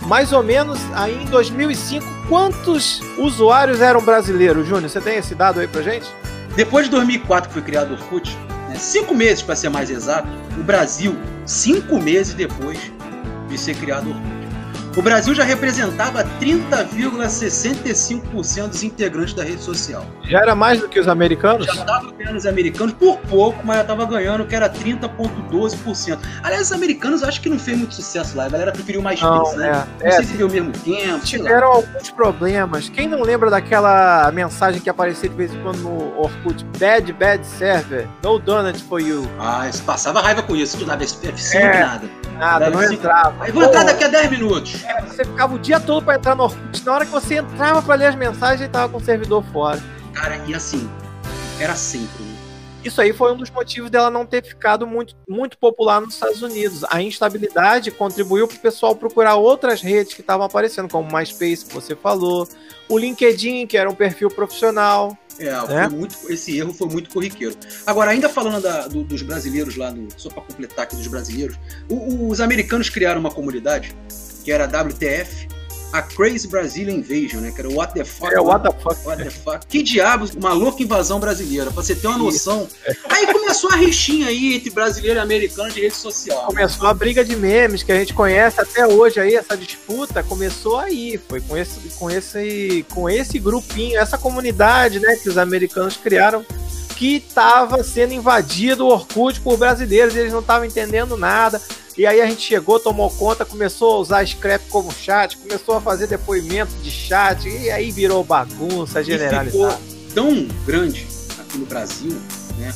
[0.06, 4.88] Mais ou menos aí em 2005, quantos usuários eram brasileiros, Júnior?
[4.88, 6.08] Você tem esse dado aí pra gente?
[6.54, 8.36] Depois de 2004 que foi criado o Orkut,
[8.68, 12.78] né, cinco meses para ser mais exato, o Brasil, cinco meses depois
[13.48, 14.41] de ser criado o Orkut,
[14.96, 20.06] o Brasil já representava 30,65% dos integrantes da rede social.
[20.24, 21.66] Já era mais do que os americanos?
[21.66, 26.18] Já estava ganhando os americanos por pouco, mas já estava ganhando, que era 30,12%.
[26.42, 28.44] Aliás, os americanos acho que não fez muito sucesso lá.
[28.44, 29.68] A galera preferiu mais não, né?
[29.68, 31.24] É, não é, sei se viu ao mesmo tempo.
[31.24, 32.88] Tiveram alguns problemas.
[32.88, 36.64] Quem não lembra daquela mensagem que aparecia de vez em quando no Orkut?
[36.78, 38.06] Bad, bad server.
[38.22, 39.28] No donut for you.
[39.38, 40.76] Ah, isso passava raiva com isso.
[40.76, 42.22] Tu dava F5 é, nada.
[42.38, 43.44] Nada, não entrava.
[43.44, 44.81] Aí vou entrar daqui a 10 minutos.
[44.84, 46.84] É, você ficava o dia todo para entrar no Orkut.
[46.84, 49.80] Na hora que você entrava para ler as mensagens, ele tava com o servidor fora.
[50.12, 50.88] Cara, e assim,
[51.60, 52.31] era sempre.
[52.84, 56.42] Isso aí foi um dos motivos dela não ter ficado muito, muito popular nos Estados
[56.42, 56.84] Unidos.
[56.90, 61.64] A instabilidade contribuiu para o pessoal procurar outras redes que estavam aparecendo, como o MySpace,
[61.64, 62.48] que você falou,
[62.88, 65.16] o LinkedIn, que era um perfil profissional.
[65.38, 65.88] É, né?
[65.88, 67.56] muito, esse erro foi muito corriqueiro.
[67.86, 71.56] Agora, ainda falando da, do, dos brasileiros lá, no, só para completar aqui dos brasileiros,
[71.88, 73.94] o, os americanos criaram uma comunidade
[74.44, 75.48] que era a WTF,
[75.92, 77.52] a Crazy Brazilian Invasion, né?
[77.52, 78.34] Que era o What the Fuck.
[78.34, 79.06] É, what the fuck.
[79.06, 79.66] What the fuck.
[79.66, 82.66] Que diabos, uma louca invasão brasileira, pra você ter uma noção.
[83.08, 86.46] Aí começou a rixinha aí entre brasileiro e americano de rede social.
[86.46, 90.78] Começou a briga de memes que a gente conhece até hoje aí, essa disputa começou
[90.78, 91.20] aí.
[91.28, 96.44] Foi com esse, com esse, com esse grupinho, essa comunidade, né, que os americanos criaram
[96.96, 101.60] que estava sendo invadido o Orkut por brasileiros, eles não estavam entendendo nada.
[101.96, 105.80] E aí a gente chegou, tomou conta, começou a usar Scrap como chat, começou a
[105.80, 109.48] fazer depoimento de chat, e aí virou bagunça generalizada.
[109.48, 111.06] E ficou tão grande
[111.38, 112.18] aqui no Brasil,
[112.58, 112.72] né?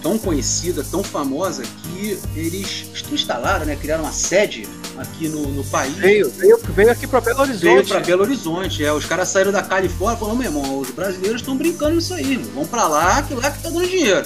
[0.00, 3.74] Tão conhecida, tão famosa, que eles instalaram, né?
[3.74, 5.94] Criaram uma sede aqui no, no país.
[5.94, 7.64] Veio, veio, veio aqui para Belo Horizonte.
[7.64, 8.92] Veio para Belo Horizonte, é.
[8.92, 12.36] Os caras saíram da Califórnia e falaram, meu irmão, os brasileiros estão brincando nisso aí.
[12.54, 14.24] Vamos para lá, que lá que tá dando dinheiro.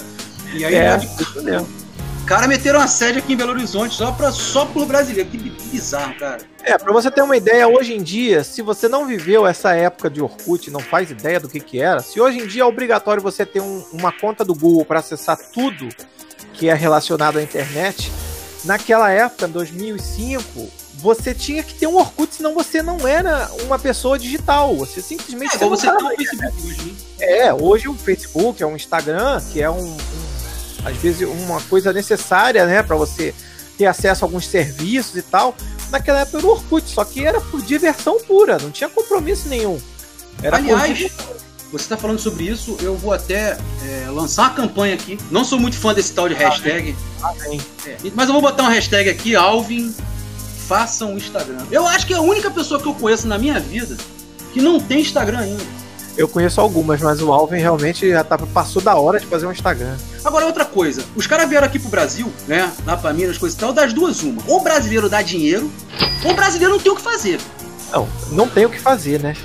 [0.53, 1.80] E aí, é, isso mesmo
[2.31, 5.29] cara meteram uma sede aqui em Belo Horizonte só, pra, só por brasileiro.
[5.29, 6.39] Que bizarro, cara.
[6.63, 10.09] É, pra você ter uma ideia, hoje em dia, se você não viveu essa época
[10.09, 13.21] de Orkut, não faz ideia do que que era, se hoje em dia é obrigatório
[13.21, 15.89] você ter um, uma conta do Google para acessar tudo
[16.53, 18.09] que é relacionado à internet,
[18.63, 23.77] naquela época, em 2005, você tinha que ter um Orkut, senão você não era uma
[23.77, 24.73] pessoa digital.
[24.77, 25.61] Você simplesmente.
[25.61, 26.93] É, você tem um Facebook hoje, né?
[27.19, 30.30] É, hoje o Facebook é um Instagram, que é um, um
[30.83, 33.33] às vezes uma coisa necessária, né, para você
[33.77, 35.55] ter acesso a alguns serviços e tal.
[35.91, 39.79] Naquela época era o Orkut, só que era por diversão pura, não tinha compromisso nenhum.
[40.41, 41.11] Era Aliás,
[41.71, 45.17] você está falando sobre isso, eu vou até é, lançar uma campanha aqui.
[45.29, 46.95] Não sou muito fã desse tal de hashtag.
[47.23, 47.33] Ah,
[47.85, 49.93] é, mas eu vou botar uma hashtag aqui, Alvin,
[50.67, 51.65] faça um Instagram.
[51.71, 53.95] Eu acho que é a única pessoa que eu conheço na minha vida
[54.53, 55.80] que não tem Instagram ainda.
[56.17, 59.51] Eu conheço algumas, mas o Alvin realmente já tava, passou da hora de fazer um
[59.51, 59.95] Instagram.
[60.23, 61.03] Agora, outra coisa.
[61.15, 62.71] Os caras vieram aqui pro Brasil, né?
[62.85, 64.41] Lá pra Minas, coisas e tal, das duas uma.
[64.47, 65.71] Ou o brasileiro dá dinheiro,
[66.23, 67.39] ou o brasileiro não tem o que fazer.
[67.91, 69.35] Não, não tem o que fazer, né?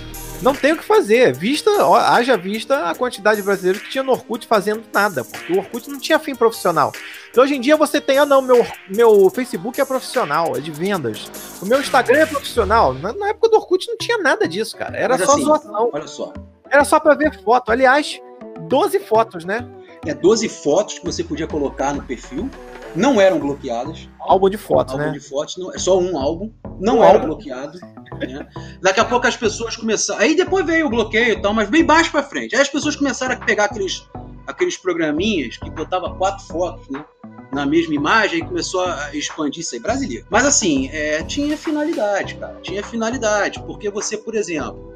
[0.42, 1.32] Não tem o que fazer.
[1.34, 5.52] Vista, ó, haja vista a quantidade de brasileiros que tinha no Orkut fazendo nada, porque
[5.52, 6.92] o Orkut não tinha fim profissional.
[7.30, 10.70] Então hoje em dia você tem, ah não, meu, meu Facebook é profissional, é de
[10.70, 11.30] vendas.
[11.62, 12.92] O meu Instagram é profissional.
[12.94, 14.96] Na, na época do Orkut não tinha nada disso, cara.
[14.96, 15.90] Era Mas só assim, zoação.
[15.92, 16.32] Olha só.
[16.70, 17.70] Era só para ver foto.
[17.70, 18.20] Aliás,
[18.68, 19.68] 12 fotos, né?
[20.06, 22.48] É 12 fotos que você podia colocar no perfil.
[22.94, 24.08] Não eram bloqueadas.
[24.20, 25.08] Álbum de fotos, álbum né?
[25.10, 26.52] Álbum de fotos, não, é só um álbum.
[26.80, 27.26] Não um era álbum.
[27.26, 27.78] bloqueado.
[28.18, 28.46] Né?
[28.80, 30.20] Daqui a pouco as pessoas começaram.
[30.20, 32.54] Aí depois veio o bloqueio e tal, mas bem baixo para frente.
[32.54, 34.08] Aí as pessoas começaram a pegar aqueles,
[34.46, 37.04] aqueles programinhas que botava quatro fotos, né?
[37.52, 40.26] na mesma imagem e começou a expandir isso aí, brasileiro.
[40.28, 42.58] Mas assim, é, tinha finalidade, cara.
[42.62, 43.62] Tinha finalidade.
[43.62, 44.94] Porque você, por exemplo,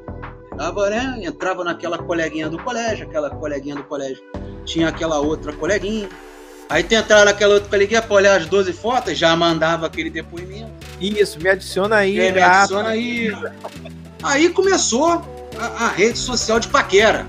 [0.61, 1.21] Tava, né?
[1.23, 4.21] Entrava naquela coleguinha do colégio, aquela coleguinha do colégio
[4.63, 6.07] tinha aquela outra coleguinha.
[6.69, 10.71] Aí tentaram naquela outra coleguinha pra olhar as 12 fotos, já mandava aquele depoimento.
[10.99, 12.19] Isso, me adiciona aí.
[12.19, 13.35] É, me adiciona aí.
[14.21, 15.23] Aí começou
[15.57, 17.25] a, a, rede social de paquera.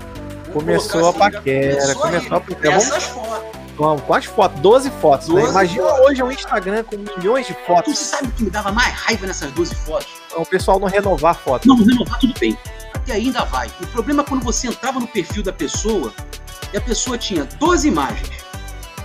[0.53, 2.75] Começou assim, a paquera, começou, começou a paquera.
[2.75, 3.63] Essas fotos.
[3.75, 4.61] Vamos, quantas fotos?
[4.61, 5.27] 12 fotos.
[5.29, 5.49] 12 né?
[5.49, 6.05] Imagina fotos.
[6.05, 7.93] hoje um Instagram com milhões de fotos.
[7.95, 10.07] Tu sabe o que me dava mais raiva nessas 12 fotos?
[10.31, 11.65] É o pessoal não renovar fotos.
[11.65, 12.55] Não, renovar tudo bem
[13.03, 13.67] até ainda vai.
[13.81, 16.13] O problema é quando você entrava no perfil da pessoa
[16.71, 18.31] e a pessoa tinha 12 imagens,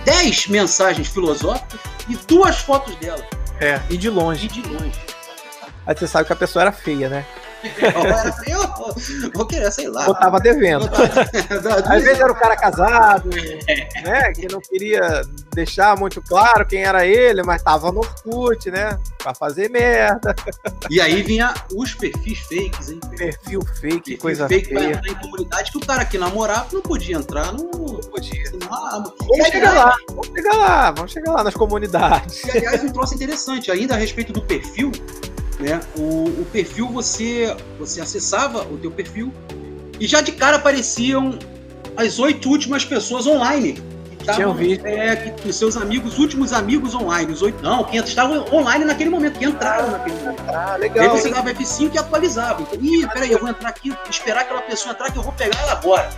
[0.05, 3.23] 10 mensagens filosóficas e duas fotos dela.
[3.59, 4.45] É, e de longe.
[4.45, 4.99] E de longe.
[5.85, 7.25] Aí você sabe que a pessoa era feia, né?
[8.47, 10.07] Eu vou querer, sei lá.
[10.07, 10.89] Ou tava devendo.
[11.85, 13.29] Às vezes era o cara casado,
[14.03, 14.31] né?
[14.33, 15.21] Que não queria
[15.53, 18.97] deixar muito claro quem era ele, mas tava no Orkut, né?
[19.17, 20.35] Pra fazer merda.
[20.89, 22.99] E aí vinha os perfis fakes, hein?
[23.17, 24.79] Perfil fake, Perfil coisa fake feia.
[24.79, 28.43] pra entrar em comunidade que o cara que namorava não podia entrar, não, não podia.
[28.71, 32.43] Ah, vamos chegar lá, vamos chegar lá, vamos chegar lá nas comunidades.
[32.43, 34.91] E aliás, um troço interessante, ainda a respeito do perfil,
[35.59, 35.79] né?
[35.97, 39.33] O, o perfil você você acessava o teu perfil
[39.99, 41.37] e já de cara apareciam
[41.97, 43.81] as oito últimas pessoas online.
[44.33, 44.85] Tinha visto.
[44.85, 47.61] É, que, os seus amigos, últimos amigos online, os oito.
[47.63, 50.43] Não, que estavam online naquele momento, que entraram naquele momento.
[50.47, 51.03] Ah, legal.
[51.03, 52.61] Aí você dava F5 e atualizava.
[52.61, 55.57] Então, ih, peraí, eu vou entrar aqui, esperar aquela pessoa entrar que eu vou pegar
[55.59, 56.09] ela agora.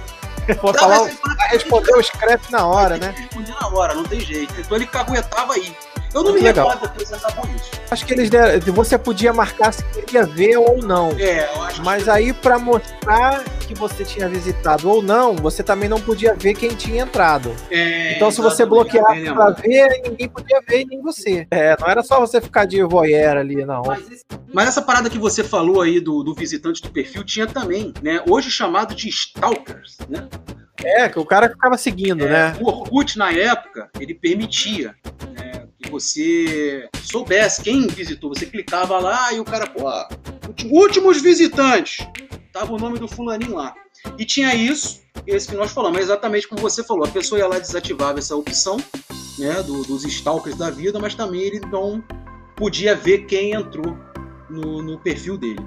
[0.61, 3.13] Vou falar, vai responder o scrap na hora, né?
[3.15, 4.53] Responder na hora, não tem jeito.
[4.59, 5.75] Então ele caguetava aí.
[6.13, 6.69] Eu não me legal.
[6.69, 7.71] recordo depois isso.
[7.89, 11.09] Acho que eles deram, você podia marcar se queria ver ou não.
[11.11, 12.09] É, eu acho Mas que...
[12.09, 16.69] aí para mostrar que você tinha visitado ou não, você também não podia ver quem
[16.69, 17.53] tinha entrado.
[17.69, 21.47] É, então se você bloqueasse para ver, ninguém podia ver nem você.
[21.51, 23.81] É, não era só você ficar de voyeur ali, não.
[23.85, 24.25] Mas, esse...
[24.53, 28.21] Mas essa parada que você falou aí do, do visitante do perfil tinha também, né?
[28.27, 30.27] Hoje chamado de stalkers, né?
[30.83, 32.57] É, que o cara ficava seguindo, é, né?
[32.59, 34.95] O Orkut, na época, ele permitia
[35.91, 39.87] você soubesse quem visitou, você clicava lá e o cara, pô,
[40.69, 42.05] Últimos visitantes.
[42.51, 43.73] Tava o nome do fulaninho lá.
[44.17, 47.05] E tinha isso, esse que nós falamos, exatamente como você falou.
[47.05, 48.77] A pessoa ia lá e desativava essa opção,
[49.37, 52.03] né, do, dos stalkers da vida, mas também ele não
[52.55, 53.97] podia ver quem entrou
[54.49, 55.59] no, no perfil dele.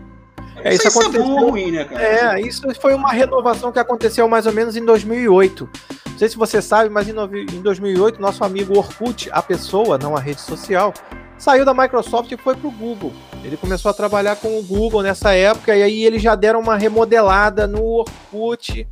[0.56, 1.22] É, isso, isso aconteceu...
[1.22, 2.02] é bom ou ruim, né, cara?
[2.36, 5.68] É, isso foi uma renovação que aconteceu mais ou menos em 2008.
[6.14, 10.20] Não sei se você sabe, mas em 2008, nosso amigo Orkut, a pessoa, não a
[10.20, 10.94] rede social,
[11.36, 13.12] saiu da Microsoft e foi para o Google.
[13.42, 16.76] Ele começou a trabalhar com o Google nessa época e aí eles já deram uma
[16.76, 18.86] remodelada no Orkut,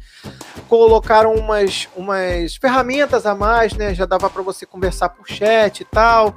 [0.68, 3.94] colocaram umas, umas ferramentas a mais, né?
[3.94, 6.34] Já dava para você conversar por chat e tal.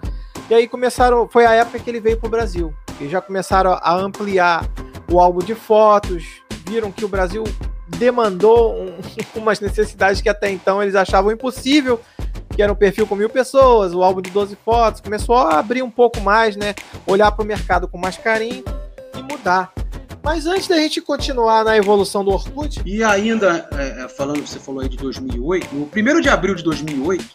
[0.51, 2.71] E aí começaram, foi a época que ele veio para o Brasil.
[3.01, 4.69] E já começaram a ampliar
[5.11, 7.43] o álbum de fotos, viram que o Brasil
[7.87, 8.93] demandou um,
[9.39, 11.99] umas necessidades que até então eles achavam impossível,
[12.55, 15.83] que era um perfil com mil pessoas, o álbum de 12 fotos, começou a abrir
[15.83, 16.73] um pouco mais, né?
[17.05, 18.63] Olhar para o mercado com mais carinho
[19.17, 19.73] e mudar.
[20.23, 22.81] Mas antes da gente continuar na evolução do Orkut.
[22.83, 26.63] E ainda, é, é falando, você falou aí de 2008, no 1 de abril de
[26.63, 27.25] 2008,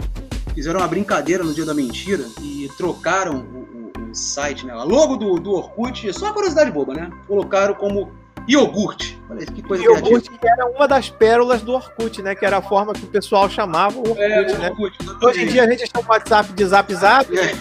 [0.55, 4.73] fizeram uma brincadeira no dia da mentira e trocaram o, o, o site, né?
[4.73, 7.11] A logo do, do Orkut, só uma curiosidade boba, né?
[7.29, 8.11] Colocaram como
[8.49, 9.21] iogurte.
[9.29, 12.35] Olha que coisa iogurte que era uma das pérolas do Orkut, né?
[12.35, 14.71] Que era a forma que o pessoal chamava o Orkut, é, né?
[14.71, 17.55] Orkut, Hoje em dia a gente chama o WhatsApp de Zap Zap, é.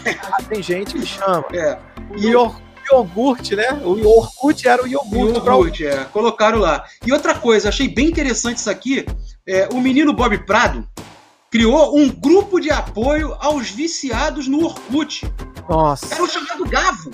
[0.50, 1.46] tem gente que chama.
[1.54, 1.78] É.
[2.18, 2.34] E
[2.92, 3.72] iogurte, né?
[3.84, 5.40] O Orkut era o iogurte.
[5.40, 6.06] iogurte, é.
[6.06, 6.84] Colocaram lá.
[7.06, 9.06] E outra coisa, achei bem interessante isso aqui.
[9.48, 10.88] É, o menino Bob Prado
[11.52, 15.32] criou um grupo de apoio aos viciados no Orkut.
[15.68, 16.14] Nossa.
[16.14, 17.12] Era o chamado Gavo.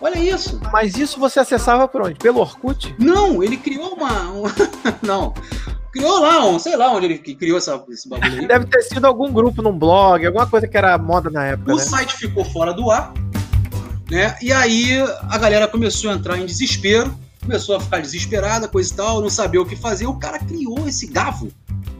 [0.00, 0.60] Olha isso.
[0.72, 2.14] Mas isso você acessava por onde?
[2.14, 2.94] Pelo Orkut?
[2.98, 4.30] Não, ele criou uma.
[4.30, 4.42] Um...
[5.02, 5.34] não.
[5.92, 8.46] Criou lá, um, sei lá onde ele criou essa, esse bagulho aí.
[8.46, 11.72] Deve ter sido algum grupo num blog, alguma coisa que era moda na época.
[11.72, 11.82] O né?
[11.82, 13.12] site ficou fora do ar,
[14.10, 14.36] né?
[14.40, 14.98] E aí
[15.30, 19.30] a galera começou a entrar em desespero, começou a ficar desesperada, coisa e tal, não
[19.30, 20.06] sabia o que fazer.
[20.06, 21.50] O cara criou esse gavo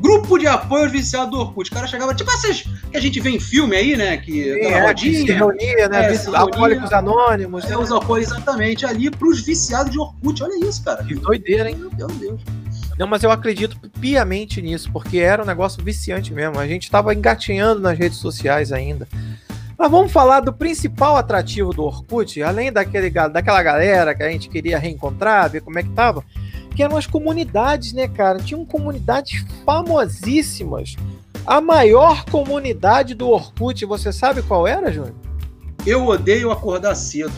[0.00, 1.70] Grupo de apoio viciado do Orkut.
[1.70, 4.16] O cara chegava, tipo essas que a gente vê em filme aí, né?
[4.16, 5.26] Que Sim, é, rodinha.
[5.26, 6.14] Se reunia, né?
[6.14, 7.64] É, alcoólicos anônimos.
[7.64, 7.76] É, né?
[7.76, 10.42] os apoios exatamente ali pros viciados de Orkut.
[10.42, 11.02] Olha isso, cara.
[11.02, 11.76] Que doideira, hein?
[11.76, 12.40] Meu Deus, Deus.
[12.98, 16.58] Não, mas eu acredito piamente nisso, porque era um negócio viciante mesmo.
[16.58, 19.08] A gente estava engatinhando nas redes sociais ainda.
[19.78, 24.48] Mas vamos falar do principal atrativo do Orkut, além daquele, daquela galera que a gente
[24.48, 26.24] queria reencontrar, ver como é que tava
[26.78, 28.38] que eram as comunidades, né, cara?
[28.38, 30.94] Tinham comunidades famosíssimas.
[31.44, 35.16] A maior comunidade do Orkut, você sabe qual era, Júnior?
[35.84, 37.34] Eu odeio acordar cedo.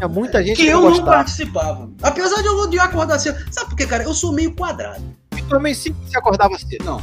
[0.00, 1.88] É muita gente que, que eu não participava.
[2.02, 3.38] Apesar de eu odiar acordar cedo.
[3.52, 4.02] Sabe por quê, cara?
[4.02, 5.04] Eu sou meio quadrado.
[5.38, 6.84] Eu também sim se acordava cedo.
[6.84, 7.00] Não.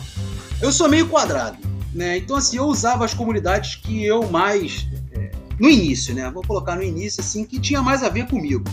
[0.62, 1.58] Eu sou meio quadrado.
[1.94, 2.18] Né?
[2.18, 4.90] Então, assim, eu usava as comunidades que eu mais.
[5.14, 6.30] É, no início, né?
[6.32, 8.66] Vou colocar no início, assim, que tinha mais a ver comigo.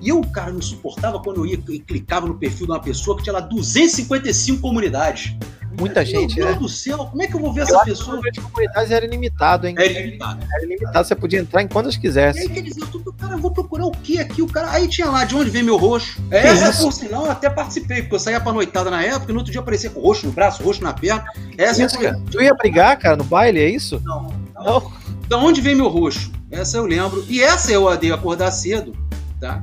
[0.00, 3.16] E eu, cara, não suportava quando eu ia e clicava no perfil de uma pessoa
[3.16, 5.34] que tinha lá 255 comunidades.
[5.78, 6.60] Muita gente, Meu Deus né?
[6.60, 8.14] do céu, como é que eu vou ver eu essa pessoa?
[8.14, 9.74] O número de comunidades era ilimitado, hein?
[9.78, 10.46] Era ilimitado.
[10.52, 12.40] Era ilimitado, você podia entrar em quantas quisesse.
[12.40, 14.42] E aí, quer dizer, eu, cara, eu vou procurar o que aqui?
[14.42, 14.70] O cara.
[14.70, 16.20] Aí tinha lá, de onde vem meu roxo.
[16.30, 19.32] É, é por sinal, eu até participei, porque eu saía pra noitada na época e
[19.32, 21.24] no outro dia aparecia com roxo no braço, roxo na perna.
[21.56, 22.20] Essa isso, cara.
[22.30, 24.00] Tu ia brigar, cara, no baile, é isso?
[24.04, 24.34] Não.
[24.54, 24.64] Não.
[24.64, 24.92] não.
[25.28, 26.32] Da onde vem meu roxo?
[26.50, 27.24] Essa eu lembro.
[27.28, 28.92] E essa eu odeio acordar cedo,
[29.40, 29.62] tá?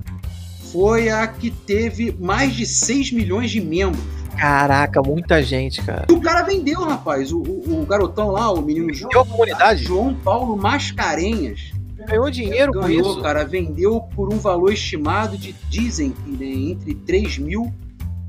[0.77, 4.03] Foi a que teve mais de 6 milhões de membros.
[4.37, 6.05] Caraca, muita gente, cara.
[6.07, 7.31] E o cara vendeu, rapaz.
[7.31, 9.23] O, o, o garotão lá, o menino João.
[9.23, 9.83] a comunidade?
[9.83, 11.71] João Paulo Mascarenhas.
[12.07, 13.21] Ganhou dinheiro Ganhou, com isso?
[13.23, 13.43] cara.
[13.43, 17.73] Vendeu por um valor estimado de, dizem, né, entre 3 mil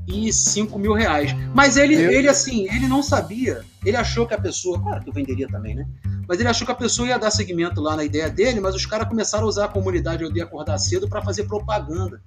[0.07, 1.35] e 5 mil reais.
[1.53, 3.61] Mas ele, ele, assim, ele não sabia.
[3.85, 4.81] Ele achou que a pessoa.
[4.81, 5.85] Claro que eu venderia também, né?
[6.27, 8.87] Mas ele achou que a pessoa ia dar seguimento lá na ideia dele, mas os
[8.87, 12.19] caras começaram a usar a comunidade Eu de Acordar Cedo para fazer propaganda.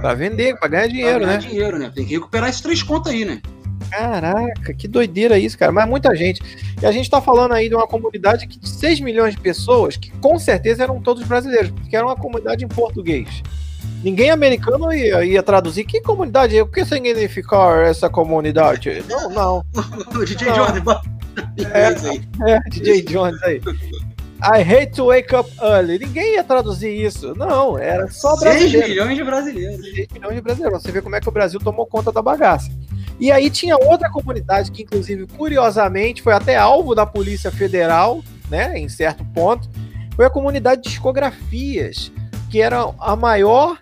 [0.00, 1.48] Pra vender, pra ganhar dinheiro, pra ganhar né?
[1.48, 1.92] dinheiro, né?
[1.94, 3.40] Tem que recuperar esses três contas aí, né?
[3.90, 5.70] Caraca, que doideira isso, cara.
[5.70, 6.42] Mas muita gente.
[6.80, 10.10] E a gente tá falando aí de uma comunidade de 6 milhões de pessoas, que
[10.12, 13.42] com certeza eram todos brasileiros, porque era uma comunidade em português.
[14.02, 15.84] Ninguém americano ia, ia traduzir.
[15.84, 16.60] Que comunidade?
[16.60, 19.02] O que significa essa comunidade?
[19.08, 19.64] Não, não.
[20.24, 20.82] DJ Jones,
[21.72, 23.60] é, é, DJ Jones aí.
[24.46, 25.98] I hate to wake up early.
[25.98, 27.34] Ninguém ia traduzir isso.
[27.34, 28.86] Não, era só brasileiro.
[28.86, 29.86] 6 milhões de brasileiros.
[29.94, 30.82] 6 milhões de brasileiros.
[30.82, 32.70] Você vê como é que o Brasil tomou conta da bagaça.
[33.18, 38.78] E aí tinha outra comunidade que, inclusive, curiosamente, foi até alvo da Polícia Federal, né,
[38.78, 39.68] em certo ponto,
[40.14, 42.12] foi a comunidade de discografias,
[42.50, 43.78] que era a maior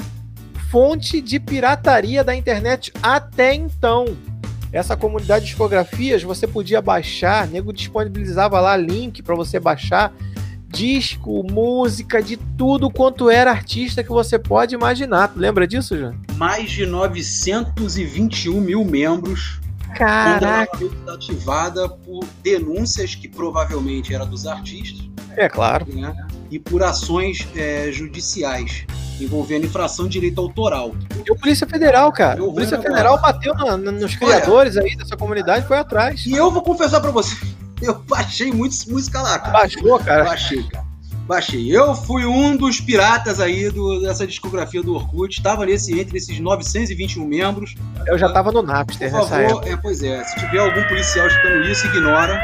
[0.70, 4.16] fonte de pirataria da internet até então.
[4.72, 10.12] Essa comunidade de discografias você podia baixar, nego disponibilizava lá link para você baixar
[10.72, 15.28] disco, música, de tudo quanto era artista que você pode imaginar.
[15.28, 16.14] Tu lembra disso, João?
[16.36, 19.60] Mais de 921 mil membros.
[19.94, 20.78] Caraca!
[21.12, 25.06] ativada por denúncias que provavelmente era dos artistas.
[25.36, 25.86] É claro.
[25.86, 26.14] Né?
[26.50, 28.86] E por ações é, judiciais
[29.20, 30.92] envolvendo infração de direito autoral.
[31.26, 32.42] E o Polícia Federal, cara.
[32.42, 36.24] O Polícia Federal bateu na, na, nos criadores Olha, aí dessa comunidade foi atrás.
[36.26, 37.36] E eu vou confessar para você,
[37.82, 39.52] eu baixei muitos música lá, cara.
[39.52, 40.24] Baixou, cara?
[40.24, 40.92] Baixei, cara.
[41.26, 41.74] Baixei.
[41.74, 45.36] Eu fui um dos piratas aí do, dessa discografia do Orkut.
[45.36, 47.74] Estava nesse, entre esses 921 membros.
[48.06, 49.68] Eu já estava no Napster Por favor, época.
[49.68, 50.22] É, pois é.
[50.24, 52.40] Se tiver algum policial escutando isso, ignora.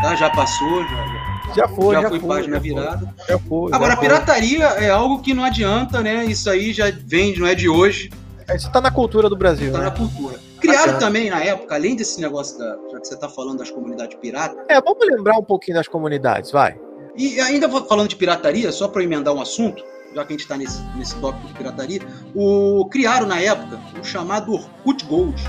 [0.00, 0.16] Tá?
[0.16, 3.14] Já passou, já, já foi, já, já foi foi, página já virada.
[3.28, 3.72] Já foi.
[3.72, 6.24] Agora, pirataria é algo que não adianta, né?
[6.24, 8.10] Isso aí já vem, não é de hoje.
[8.54, 9.70] Isso tá na cultura do Brasil.
[9.72, 9.84] Tá né?
[9.84, 10.38] na cultura.
[10.62, 12.78] Criaram também, na época, além desse negócio da.
[12.92, 14.64] Já que você tá falando das comunidades piratas.
[14.68, 16.78] É, vamos lembrar um pouquinho das comunidades, vai.
[17.16, 19.84] E ainda falando de pirataria, só para emendar um assunto,
[20.14, 22.00] já que a gente está nesse, nesse tópico de pirataria,
[22.34, 25.42] o, criaram na época o chamado Orkut Gold.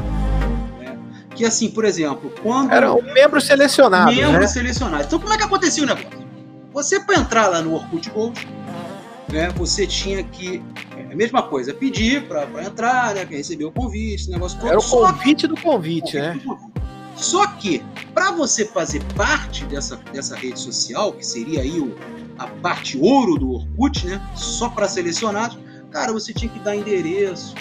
[0.80, 0.98] Né?
[1.36, 2.72] Que assim, por exemplo, quando.
[2.72, 4.14] Era um membro selecionado.
[4.14, 4.48] Membro né?
[4.48, 5.04] selecionado.
[5.06, 6.24] Então, como é que acontecia o negócio?
[6.74, 8.48] Você, para entrar lá no Orkut Gold,
[9.32, 10.62] né, você tinha que.
[11.14, 14.70] É a mesma coisa, pedir para entrar, né, receber o convite, esse negócio todo.
[14.70, 16.30] Era o convite do convite, né?
[16.30, 16.54] convite né?
[16.56, 16.74] Do convite.
[17.16, 17.84] Só que,
[18.16, 21.96] para você fazer parte dessa, dessa rede social, que seria aí o,
[22.40, 24.20] a parte ouro do Orkut, né?
[24.36, 25.56] Só para selecionados,
[25.92, 27.54] cara, você tinha que dar endereço,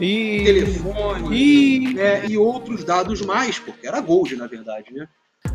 [0.00, 0.44] e...
[0.44, 1.94] telefone e...
[1.94, 2.26] Né?
[2.28, 5.08] e outros dados mais, porque era Gold, na verdade, né?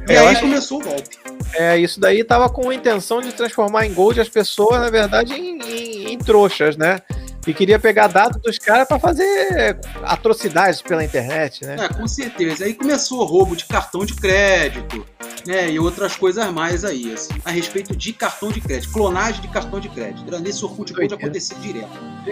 [0.10, 1.18] E é, aí começou o golpe.
[1.54, 5.34] É, isso daí tava com a intenção de transformar em Gold as pessoas, na verdade,
[5.34, 7.00] em, em, em trouxas, né?
[7.48, 11.78] E queria pegar dados dos caras para fazer atrocidades pela internet, né?
[11.80, 12.66] É, com certeza.
[12.66, 15.06] Aí começou o roubo de cartão de crédito,
[15.46, 15.72] né?
[15.72, 19.80] E outras coisas mais aí, assim, a respeito de cartão de crédito, clonagem de cartão
[19.80, 20.30] de crédito.
[20.40, 21.88] Nesse Orkut pode acontecer direto.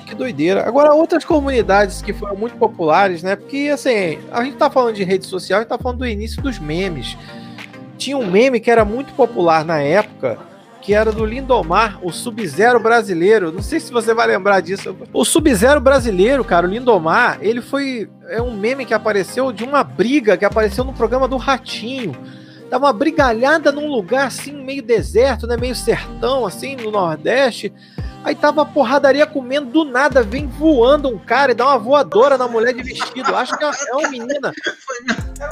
[0.05, 0.67] Que doideira.
[0.67, 3.37] Agora, outras comunidades que foram muito populares, né?
[3.37, 6.41] Porque, assim, a gente tá falando de rede social, a gente tá falando do início
[6.41, 7.17] dos memes.
[7.97, 10.37] Tinha um meme que era muito popular na época,
[10.85, 13.51] que era do Lindomar, o Sub-Zero brasileiro.
[13.51, 14.95] Não sei se você vai lembrar disso.
[15.11, 18.07] O Sub-Zero brasileiro, cara, o Lindomar, ele foi.
[18.29, 22.15] É um meme que apareceu de uma briga que apareceu no programa do Ratinho.
[22.69, 25.57] Tava uma brigalhada num lugar assim, meio deserto, né?
[25.57, 27.73] Meio sertão, assim, no Nordeste.
[28.25, 32.39] Aí tava a porradaria comendo, do nada vem voando um cara e dá uma voadora
[32.39, 33.35] na mulher de vestido.
[33.35, 34.51] Acho que é uma menina.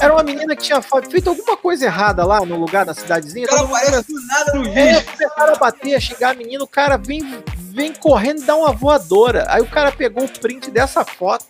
[0.00, 3.46] Era uma menina que tinha feito alguma coisa errada lá no lugar da cidadezinha.
[3.46, 4.78] O cara aparece do nada no vídeo.
[4.80, 8.56] É, começaram a bater, a xingar a menina, o cara vem, vem correndo e dá
[8.56, 9.46] uma voadora.
[9.48, 11.46] Aí o cara pegou o print dessa foto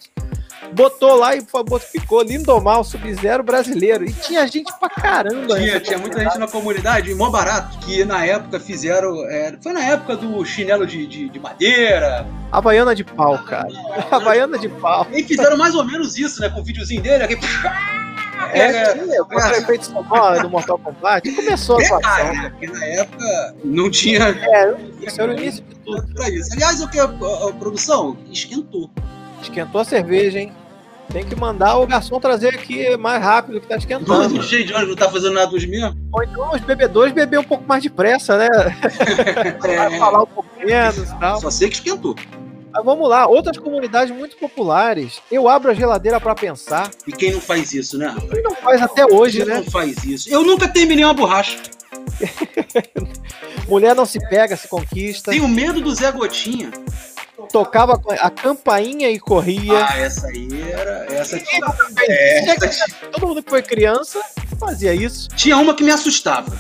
[0.73, 1.43] botou lá e
[1.91, 4.05] ficou Lindomar, o Sub-Zero brasileiro.
[4.05, 5.57] E tinha gente pra caramba.
[5.57, 9.25] Tinha, tinha muita gente na comunidade, mó barato, que na época fizeram.
[9.29, 12.27] É, foi na época do chinelo de, de, de madeira.
[12.51, 13.69] Havaiana de pau, cara.
[14.11, 15.07] Ah, Havaiana de pau.
[15.12, 16.49] E fizeram mais ou menos isso, né?
[16.49, 17.37] Com o videozinho dele, aqui.
[18.53, 21.31] É, é, tinha, o é, efeito sonoro do Mortal Kombat.
[21.33, 22.33] Começou a fazer.
[22.33, 22.51] Né?
[22.51, 24.29] Porque na época não tinha.
[24.29, 26.23] É, isso era o início de tudo.
[26.23, 28.91] Aliás, o que a, a, a produção esquentou.
[29.45, 30.53] Esquentou a cerveja, hein?
[31.13, 34.43] Tem que mandar o garçom trazer aqui mais rápido que tá esquentando.
[34.43, 35.95] cheio de ônibus, não tá fazendo nada dos mesmos.
[36.11, 38.49] Ou então os bebedores beber um pouco mais depressa, né?
[39.65, 39.99] é.
[39.99, 41.41] falar um pouco menos e tal.
[41.41, 42.17] Só sei que esquentou.
[42.73, 45.21] Mas vamos lá, outras comunidades muito populares.
[45.31, 46.91] Eu abro a geladeira para pensar.
[47.07, 48.17] E quem não faz isso, né?
[48.33, 49.57] Quem não faz até hoje, quem né?
[49.57, 50.29] não faz isso.
[50.33, 51.59] Eu nunca terminei uma borracha.
[53.69, 55.31] Mulher não se pega, se conquista.
[55.31, 56.73] Tenho medo do Zé Gotinha
[57.51, 59.87] tocava a campainha e corria.
[59.87, 61.07] Ah, essa aí era.
[61.12, 61.66] Essa tinha.
[62.62, 62.87] Essa...
[63.12, 64.20] Todo mundo que foi criança
[64.59, 65.28] fazia isso.
[65.30, 66.57] Tinha uma que me assustava.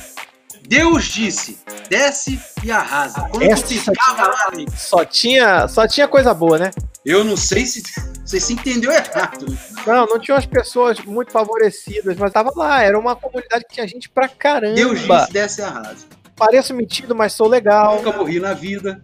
[0.66, 1.58] Deus disse,
[1.90, 3.28] desce e arrasa.
[3.30, 6.70] Quando essa ficava lá, só tinha, só tinha coisa boa, né?
[7.04, 7.82] Eu não sei se
[8.24, 9.46] você se entendeu errado.
[9.86, 12.82] Não, não tinha umas pessoas muito favorecidas, mas tava lá.
[12.82, 14.74] Era uma comunidade que tinha gente pra caramba.
[14.74, 16.06] Deus disse, desce e arrasa.
[16.34, 17.96] Pareço metido, mas sou legal.
[17.96, 19.02] Nunca morri na vida.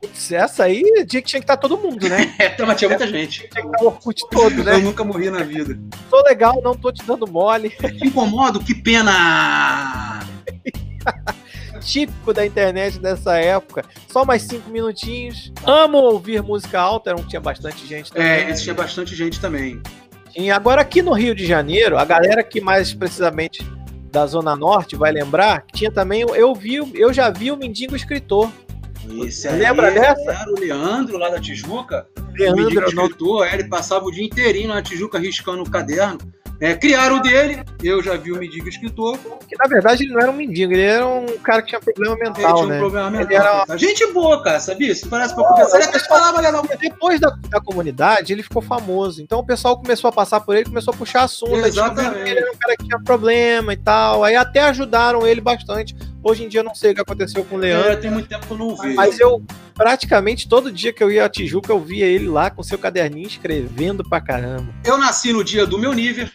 [0.00, 2.34] Putz, essa aí tinha que tinha que estar todo mundo, né?
[2.38, 3.48] é, mas tinha muita gente.
[3.48, 4.74] Tinha que estar o Orkut todo, né?
[4.74, 5.78] Eu nunca morri na vida.
[6.08, 7.70] Tô legal, não tô te dando mole.
[7.78, 8.60] Te incomodo?
[8.60, 10.20] Que pena!
[11.80, 13.84] Típico da internet dessa época.
[14.08, 15.52] Só mais cinco minutinhos.
[15.64, 18.28] Amo ouvir música alta, não tinha bastante gente também.
[18.28, 19.80] É, esse tinha bastante gente também.
[20.36, 23.66] E agora aqui no Rio de Janeiro, a galera que mais precisamente
[24.10, 28.50] da Zona Norte vai lembrar, tinha também, eu vi, eu já vi o Mendigo Escritor.
[29.26, 30.30] Esse Lembra dessa?
[30.30, 32.06] Era o Leandro lá da Tijuca.
[32.34, 36.18] Leandro, o escritor, ele passava o dia inteirinho na Tijuca riscando o caderno.
[36.60, 39.16] É, criaram o dele, eu já vi o Mendigo Escritor.
[39.48, 42.16] Que na verdade ele não era um mendigo, ele era um cara que tinha problema
[42.16, 42.78] mental, ele tinha um né?
[42.78, 43.64] problema mental.
[43.68, 43.78] Era...
[43.78, 44.92] Gente boa, cara, sabia?
[44.92, 46.66] Se parece pra conversar, ele até falava legal.
[46.80, 49.22] Depois da, da comunidade, ele ficou famoso.
[49.22, 51.54] Então o pessoal começou a passar por ele, começou a puxar assunto.
[51.54, 52.28] Exatamente.
[52.28, 54.24] Ele era um cara que tinha problema e tal.
[54.24, 55.94] Aí até ajudaram ele bastante.
[56.22, 57.90] Hoje em dia eu não sei o que aconteceu com o Leandro.
[57.90, 58.94] É, tem muito tempo que eu não vi.
[58.94, 59.42] Mas eu,
[59.74, 63.26] praticamente todo dia que eu ia a Tijuca, eu via ele lá com seu caderninho
[63.26, 64.72] escrevendo pra caramba.
[64.84, 66.28] Eu nasci no dia do meu nível.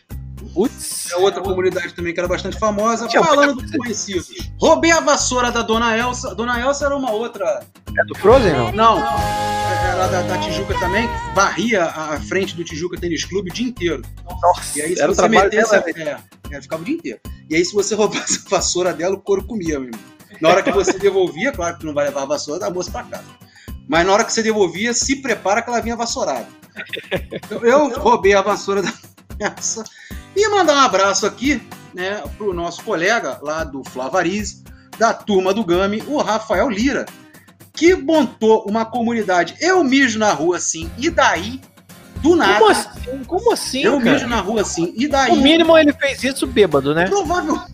[0.54, 1.12] Putz.
[1.12, 3.08] É outra comunidade também que era bastante famosa.
[3.08, 4.52] Tinha Falando dos conhecidos.
[4.60, 6.36] Roubei a vassoura da Dona Elsa.
[6.36, 7.66] Dona Elsa era uma outra.
[7.98, 8.72] É do Frozen, não?
[8.72, 9.00] Não.
[9.00, 13.68] Era da, da Tijuca também, que varria a frente do Tijuca Tênis Clube o dia
[13.68, 14.02] inteiro.
[14.42, 15.72] Nossa, e aí, se era você metesse.
[15.72, 16.24] Dela, né?
[16.52, 17.20] é, ficava o dia inteiro.
[17.50, 20.00] E aí, se você roubasse a vassoura dela, o couro comia mesmo.
[20.42, 23.04] Na hora que você devolvia, claro que não vai levar a vassoura da moça pra
[23.04, 23.26] casa.
[23.88, 26.48] Mas na hora que você devolvia, se prepara que ela vinha vassourada.
[27.62, 28.92] Eu roubei a vassoura da
[29.40, 29.84] essa.
[30.36, 31.62] E mandar um abraço aqui,
[31.94, 34.64] né, pro nosso colega lá do Flavariz,
[34.98, 37.06] da turma do Gami, o Rafael Lira,
[37.74, 39.56] que montou uma comunidade.
[39.60, 41.60] Eu mijo na rua assim, e daí,
[42.18, 42.60] do nada.
[42.60, 43.24] Como assim?
[43.26, 44.12] Como assim eu cara?
[44.14, 45.32] mijo na rua assim, e daí.
[45.32, 47.08] O mínimo ele fez isso bêbado, né?
[47.10, 47.74] Provavelmente.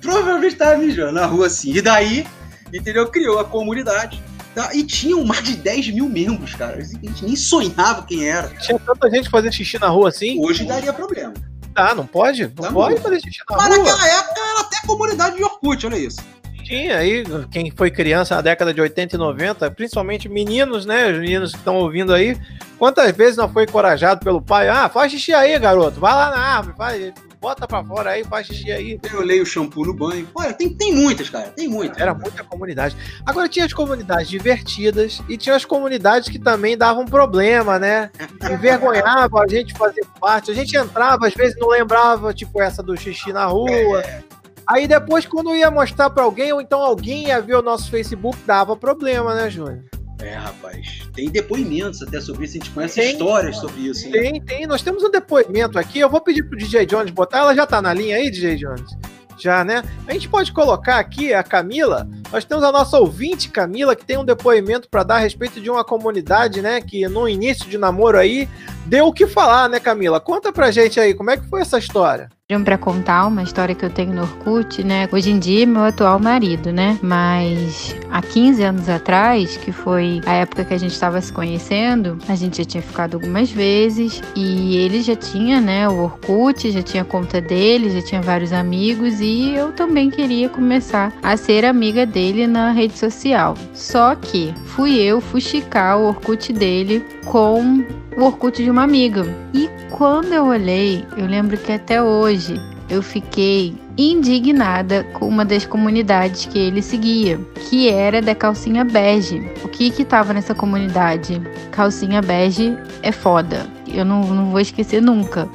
[0.00, 1.72] Provavelmente estava mijando na rua assim.
[1.72, 2.26] E daí,
[2.72, 3.08] entendeu?
[3.08, 4.22] Criou a comunidade.
[4.58, 4.74] Tá?
[4.74, 6.78] E tinham mais de 10 mil membros, cara.
[6.78, 8.48] A gente nem sonhava quem era.
[8.56, 10.36] Tinha tanta gente fazendo xixi na rua assim?
[10.44, 11.32] Hoje daria problema.
[11.72, 12.42] Tá, não pode?
[12.42, 13.78] Não tá pode fazer xixi na Mas rua.
[13.78, 16.18] Mas naquela época era até comunidade de Orkut, olha isso.
[16.64, 21.08] Tinha aí, quem foi criança na década de 80 e 90, principalmente meninos, né?
[21.08, 22.36] Os meninos que estão ouvindo aí.
[22.80, 24.68] Quantas vezes não foi encorajado pelo pai?
[24.68, 26.00] Ah, faz xixi aí, garoto.
[26.00, 29.00] Vai lá na árvore, faz bota pra fora aí, faz xixi aí.
[29.12, 30.28] Eu leio shampoo no banho.
[30.34, 31.98] Olha, tem, tem muitas, cara, tem muitas.
[31.98, 32.96] Era muita comunidade.
[33.24, 38.10] Agora tinha as comunidades divertidas e tinha as comunidades que também davam problema, né?
[38.50, 40.50] Envergonhava a gente fazer parte.
[40.50, 44.00] A gente entrava, às vezes não lembrava, tipo essa do xixi na rua.
[44.00, 44.22] É.
[44.66, 48.38] Aí depois, quando ia mostrar para alguém, ou então alguém ia ver o nosso Facebook,
[48.46, 49.84] dava problema, né, Júnior?
[50.20, 51.02] É, rapaz.
[51.14, 54.06] Tem depoimentos até sobre isso, a gente conhece tem, histórias sobre isso.
[54.06, 54.12] Hein?
[54.12, 54.66] Tem, tem.
[54.66, 56.00] Nós temos um depoimento aqui.
[56.00, 57.38] Eu vou pedir pro DJ Jones botar.
[57.38, 58.96] Ela já tá na linha aí, DJ Jones?
[59.38, 59.84] Já, né?
[60.06, 62.08] A gente pode colocar aqui a Camila.
[62.30, 65.70] Nós temos a nossa ouvinte, Camila, que tem um depoimento para dar a respeito de
[65.70, 66.80] uma comunidade, né?
[66.80, 68.46] Que no início de namoro aí
[68.84, 70.20] deu o que falar, né, Camila?
[70.20, 72.28] Conta pra gente aí, como é que foi essa história?
[72.64, 75.06] para contar uma história que eu tenho no Orkut, né?
[75.12, 76.98] Hoje em dia, meu atual marido, né?
[77.02, 82.16] Mas há 15 anos atrás, que foi a época que a gente estava se conhecendo,
[82.26, 86.82] a gente já tinha ficado algumas vezes e ele já tinha, né, o Orkut, já
[86.82, 92.06] tinha conta dele, já tinha vários amigos e eu também queria começar a ser amiga
[92.06, 92.17] dele
[92.48, 93.54] na rede social.
[93.72, 97.84] Só que fui eu fuxicar o Orkut dele com
[98.16, 99.26] o Orkut de uma amiga.
[99.54, 102.54] E quando eu olhei, eu lembro que até hoje
[102.90, 107.38] eu fiquei indignada com uma das comunidades que ele seguia,
[107.68, 109.50] que era da calcinha bege.
[109.62, 111.40] O que que tava nessa comunidade?
[111.72, 113.66] Calcinha bege é foda.
[113.86, 115.48] Eu não, não vou esquecer nunca.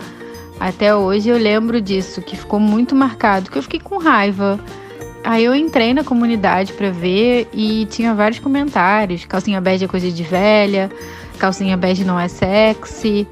[0.60, 4.60] Até hoje eu lembro disso, que ficou muito marcado, que eu fiquei com raiva.
[5.24, 9.26] Aí eu entrei na comunidade para ver e tinha vários comentários.
[9.26, 10.90] Calcinha bege é coisa de velha
[11.44, 13.28] calcinha bege não é sexy.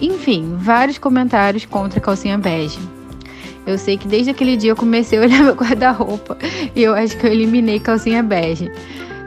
[0.00, 2.78] Enfim, vários comentários contra calcinha bege.
[3.66, 6.36] Eu sei que desde aquele dia eu comecei a olhar meu guarda-roupa
[6.74, 8.70] e eu acho que eu eliminei calcinha bege.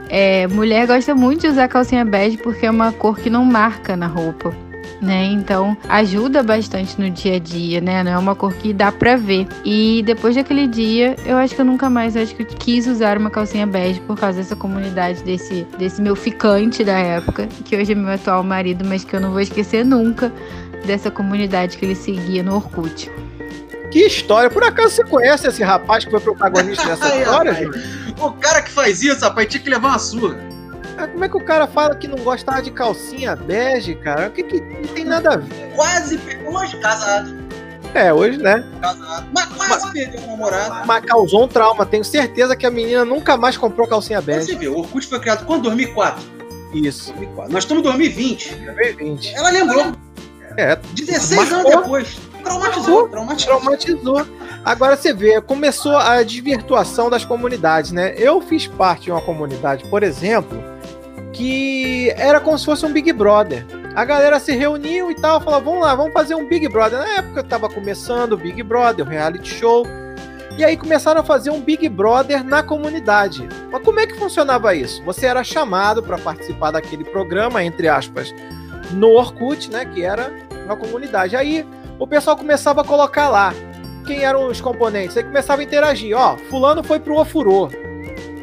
[0.08, 3.96] É, mulher gosta muito de usar calcinha bege porque é uma cor que não marca
[3.96, 4.52] na roupa
[5.00, 5.26] né?
[5.26, 8.02] Então ajuda bastante no dia a dia, né?
[8.02, 9.46] Não é uma cor que dá pra ver.
[9.64, 13.18] E depois daquele dia, eu acho que eu nunca mais acho que eu quis usar
[13.18, 17.92] uma calcinha bege por causa dessa comunidade, desse, desse meu ficante da época, que hoje
[17.92, 20.32] é meu atual marido, mas que eu não vou esquecer nunca
[20.84, 23.10] dessa comunidade que ele seguia no Orkut.
[23.90, 24.50] Que história!
[24.50, 27.78] Por acaso você conhece esse rapaz que foi protagonista dessa história, gente?
[28.20, 30.55] O cara que faz isso, rapaz, tinha que levar uma surra.
[30.98, 34.28] Ah, como é que o cara fala que não gostava de calcinha bege, cara?
[34.28, 35.72] O que que não tem nada a ver?
[35.74, 37.36] Quase hoje casado.
[37.94, 38.64] É, hoje, né?
[38.80, 39.28] Casado.
[39.32, 40.86] Mas quase perdeu o namorado.
[40.86, 41.86] Mas causou um trauma.
[41.86, 44.46] Tenho certeza que a menina nunca mais comprou calcinha bege.
[44.46, 45.62] Você viu, o Orkut foi criado quando?
[45.64, 46.22] 2004?
[46.74, 47.12] Isso.
[47.12, 47.52] 2004.
[47.52, 48.54] Nós estamos em 2020.
[48.54, 49.34] 2020.
[49.34, 49.92] Ela lembrou.
[50.56, 50.76] É.
[50.94, 52.18] 16 anos depois.
[52.42, 53.60] Traumatizou, traumatizou.
[53.60, 54.26] Traumatizou.
[54.64, 58.14] Agora você vê, começou a desvirtuação das comunidades, né?
[58.16, 60.62] Eu fiz parte de uma comunidade, por exemplo,
[61.36, 63.64] que era como se fosse um Big Brother.
[63.94, 66.98] A galera se reuniu e tal, falou: vamos lá, vamos fazer um Big Brother.
[66.98, 69.86] Na época tava começando o Big Brother, o reality show.
[70.56, 73.46] E aí começaram a fazer um Big Brother na comunidade.
[73.70, 75.02] Mas como é que funcionava isso?
[75.04, 78.34] Você era chamado para participar daquele programa, entre aspas,
[78.92, 79.84] no Orkut, né?
[79.84, 80.32] Que era
[80.64, 81.36] uma comunidade.
[81.36, 81.66] Aí
[81.98, 83.52] o pessoal começava a colocar lá
[84.06, 85.14] quem eram os componentes.
[85.18, 86.16] Aí começava a interagir.
[86.16, 87.68] Ó, fulano foi pro ofurô.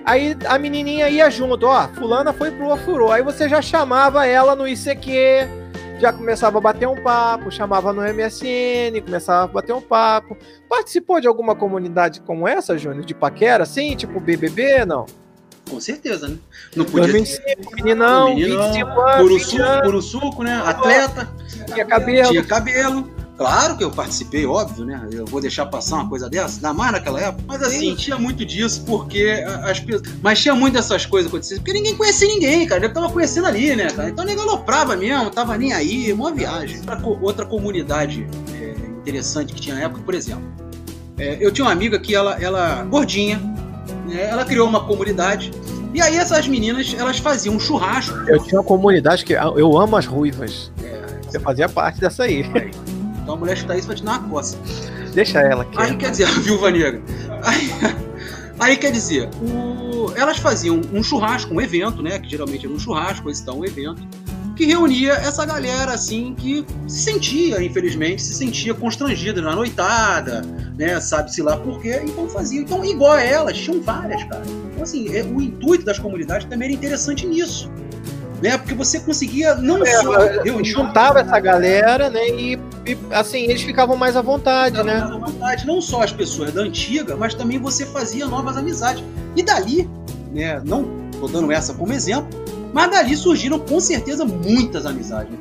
[0.06, 3.12] Aí a menininha ia junto, ó, fulana foi pro ofurô.
[3.12, 5.47] Aí você já chamava ela no ICQ,
[5.99, 10.38] já começava a bater um papo, chamava no MSN, começava a bater um papo.
[10.68, 15.06] Participou de alguma comunidade como essa, Júnior, de paquera, assim, tipo BBB, não?
[15.70, 16.38] Com certeza, né?
[16.76, 20.62] Não podia 2005, meninão, Meninão, 25 anos, Puro 20 suco, puro suco, né?
[20.66, 21.34] Atleta,
[21.74, 22.30] tinha cabelo.
[22.30, 23.12] tinha cabelo.
[23.36, 25.07] Claro que eu participei, óbvio, né?
[25.11, 27.43] Eu vou deixar passar uma coisa dessa, ainda mais naquela época.
[27.47, 30.07] Mas assim, tinha muito disso, porque as pessoas.
[30.21, 32.86] Mas tinha muito dessas coisas acontecendo, porque ninguém conhecia ninguém, cara.
[32.86, 34.09] Eu tava conhecendo ali, né, cara?
[34.09, 36.77] Então ninguém aloprava mesmo, tava nem aí, uma viagem.
[36.79, 40.43] Outra, co- outra comunidade é, interessante que tinha na época, por exemplo.
[41.17, 43.39] é, eu tinha uma amiga que ela, ela gordinha,
[44.07, 44.25] né?
[44.29, 45.51] Ela criou uma comunidade.
[45.91, 48.15] E aí essas meninas, elas faziam um churrasco.
[48.27, 50.71] Eu tinha uma comunidade que eu amo as ruivas.
[51.27, 52.45] Você fazia parte dessa aí.
[53.24, 54.57] Então a mulher escutar isso vai te dar uma coça.
[55.13, 55.76] Deixa ela aqui.
[55.82, 57.01] Aí quer dizer, a viúva negra.
[57.43, 57.69] Aí,
[58.59, 62.19] aí quer dizer, o- elas faziam um churrasco, um evento, né?
[62.19, 64.01] Que geralmente era um churrasco, esse tal um evento,
[64.55, 70.41] que reunia essa galera assim que se sentia, infelizmente, se sentia constrangida na noitada,
[70.78, 70.99] né?
[70.99, 72.61] Sabe-se lá por quê, então faziam.
[72.63, 74.43] Então, igual a elas, tinham várias, cara.
[74.71, 77.71] Então, assim, é- o intuito das comunidades também era interessante nisso.
[78.43, 78.57] Né?
[78.57, 82.27] Porque você conseguia não É, só eu reunir juntava essa galera, né?
[82.27, 84.95] E, e, assim, eles ficavam mais à vontade, né?
[84.95, 89.01] à vontade, não só as pessoas da antiga, mas também você fazia novas amizades.
[89.37, 89.89] E dali,
[90.33, 90.85] né, não
[91.21, 92.27] tô dando essa como exemplo,
[92.73, 95.33] mas dali surgiram com certeza muitas amizades.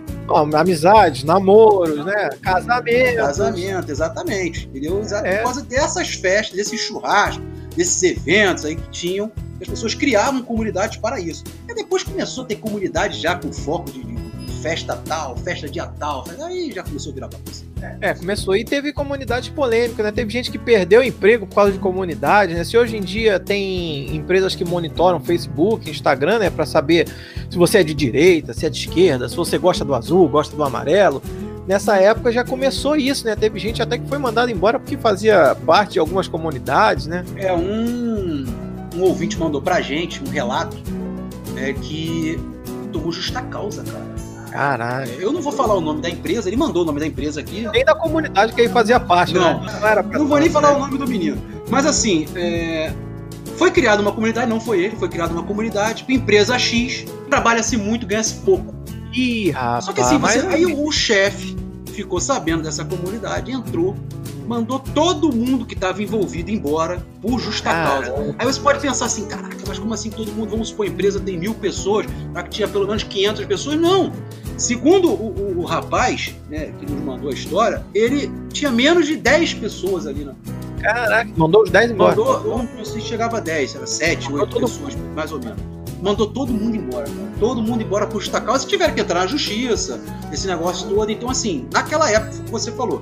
[0.55, 2.31] amizades, namoros, né?
[2.41, 3.17] Casamento.
[3.17, 4.69] Casamento, exatamente.
[4.69, 5.03] Entendeu?
[5.25, 5.39] É.
[5.39, 7.43] Por causa dessas festas, desses churrascos,
[7.77, 11.43] desses eventos aí que tinham, as pessoas criavam comunidades para isso.
[11.73, 15.87] E depois começou a ter comunidade já com foco de, de festa tal, festa dia
[15.87, 17.65] tal, aí já começou a virar bagunça.
[18.01, 20.13] É, começou e teve comunidades polêmicas, né?
[20.13, 22.63] Teve gente que perdeu emprego por causa de comunidade, né?
[22.63, 27.09] Se hoje em dia tem empresas que monitoram Facebook, Instagram, né, Pra saber
[27.51, 30.55] se você é de direita, se é de esquerda, se você gosta do azul, gosta
[30.55, 31.23] do amarelo.
[31.67, 33.35] Nessa época já começou isso, né?
[33.35, 37.25] Teve gente até que foi mandada embora porque fazia parte de algumas comunidades, né?
[37.37, 38.45] É, um,
[38.95, 40.77] um ouvinte mandou pra gente um relato
[41.55, 42.39] né, que
[42.93, 44.13] tomou justa causa, cara.
[44.51, 45.11] Caralho.
[45.13, 47.67] Eu não vou falar o nome da empresa, ele mandou o nome da empresa aqui.
[47.73, 49.63] Nem da comunidade que ele fazia parte, Não.
[49.63, 49.79] né?
[49.83, 50.77] era pra Não vou nem falar né?
[50.77, 51.41] o nome do menino.
[51.71, 52.93] Mas assim, é,
[53.57, 58.07] foi criada uma comunidade, não foi ele, foi criada uma comunidade, empresa X, trabalha-se muito,
[58.07, 58.75] ganha-se pouco.
[59.15, 59.87] Ih, rapaz.
[59.87, 63.97] Só que assim, você- mas- aí o chefe ficou sabendo dessa comunidade, entrou,
[64.53, 68.35] mandou todo mundo que estava envolvido embora por justa causa.
[68.39, 71.19] Aí você pode pensar assim, caraca, mas como assim todo mundo, vamos supor, a empresa
[71.19, 73.77] tem mil pessoas, já que tinha pelo menos 500 pessoas?
[73.81, 74.13] Não!
[74.59, 79.17] Segundo o, o- o rapaz, né, que nos mandou a história, ele tinha menos de
[79.17, 80.35] 10 pessoas ali na,
[80.83, 82.15] Caraca, mandou os 10 embora.
[82.15, 85.33] Mandou, não, não sei se chegava a 10, era 7, Mandou 8 todo pessoas, mais
[85.33, 85.59] ou menos.
[86.03, 87.33] Mandou todo mundo embora, cara.
[87.39, 88.67] Todo mundo embora por justa causa.
[88.67, 90.01] Tiveram que entrar na justiça,
[90.33, 91.09] esse negócio todo.
[91.13, 93.01] Então, assim, naquela época, que você falou,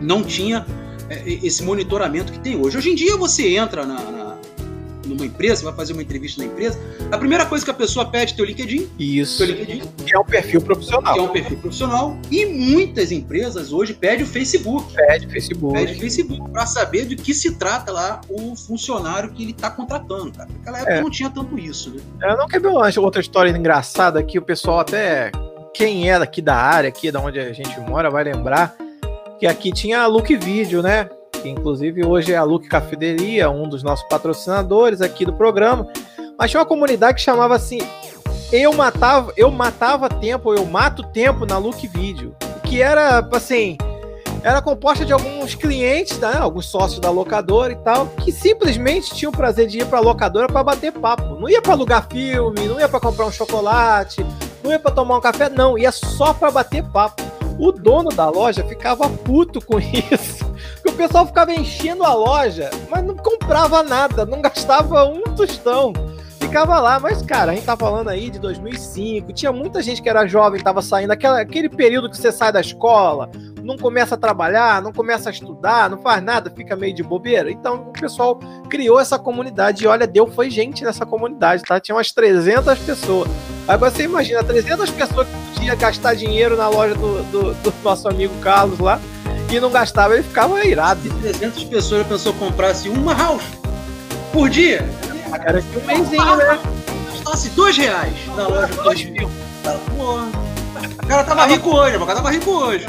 [0.00, 0.66] não tinha
[1.10, 2.76] é, esse monitoramento que tem hoje.
[2.78, 4.24] Hoje em dia, você entra na, na-
[5.06, 6.80] numa empresa, vai fazer uma entrevista na empresa,
[7.12, 9.36] a primeira coisa que a pessoa pede é teu LinkedIn, Isso.
[9.36, 11.12] teu LinkedIn, Que é um perfil profissional.
[11.12, 14.94] que é um perfil profissional, e muitas empresas hoje pedem o Facebook.
[14.94, 15.74] Pede Facebook.
[15.78, 20.32] Pede Facebook para saber de que se trata lá o funcionário que ele está contratando,
[20.32, 20.48] cara.
[20.56, 21.00] Naquela época É.
[21.02, 22.00] não tinha tanto isso, né?
[22.22, 25.30] Eu não quer ver uma outra história engraçada aqui, o pessoal até
[25.74, 28.74] quem é daqui da área, aqui da onde a gente mora, vai lembrar
[29.38, 31.08] que aqui tinha a Look Video, né?
[31.32, 35.88] Que inclusive hoje é a Look Cafeteria, um dos nossos patrocinadores aqui do programa.
[36.38, 37.78] Mas tinha uma comunidade que chamava assim:
[38.52, 42.34] Eu matava, eu matava tempo, eu mato tempo na Look Video.
[42.64, 43.76] Que era assim.
[44.42, 49.32] Era composta de alguns clientes, né, alguns sócios da locadora e tal, que simplesmente tinham
[49.32, 51.40] o prazer de ir pra locadora para bater papo.
[51.40, 54.24] Não ia para alugar filme, não ia para comprar um chocolate,
[54.62, 57.23] não ia para tomar um café, não, ia só para bater papo.
[57.58, 59.78] O dono da loja ficava puto com
[60.12, 60.44] isso.
[60.74, 65.92] Porque o pessoal ficava enchendo a loja, mas não comprava nada, não gastava um tostão.
[66.54, 70.08] Ficava lá, mas cara, a gente tá falando aí de 2005, tinha muita gente que
[70.08, 73.28] era jovem, tava saindo, aquela, aquele período que você sai da escola,
[73.60, 77.50] não começa a trabalhar, não começa a estudar, não faz nada, fica meio de bobeira.
[77.50, 78.38] Então o pessoal
[78.70, 81.80] criou essa comunidade e olha, deu foi gente nessa comunidade, tá?
[81.80, 83.28] Tinha umas 300 pessoas.
[83.66, 88.08] Agora você imagina, 300 pessoas que podiam gastar dinheiro na loja do, do, do nosso
[88.08, 89.00] amigo Carlos lá
[89.52, 91.00] e não gastava, ele ficava irado.
[91.00, 93.42] Se 300 pessoas a pessoa comprasse uma house
[94.32, 94.88] por dia,
[95.42, 96.58] Era que um mêsinho, né?
[97.24, 98.74] gastasse dois reais na loja.
[98.82, 99.30] Dois mil.
[99.96, 100.28] Porra.
[101.02, 102.86] O cara tava rico hoje, o cara tava rico hoje.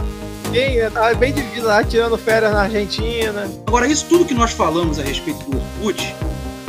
[0.51, 0.89] bem, né?
[0.89, 3.49] tava bem dividido lá, tirando férias na Argentina.
[3.65, 6.15] Agora, isso tudo que nós falamos a respeito do Orkut,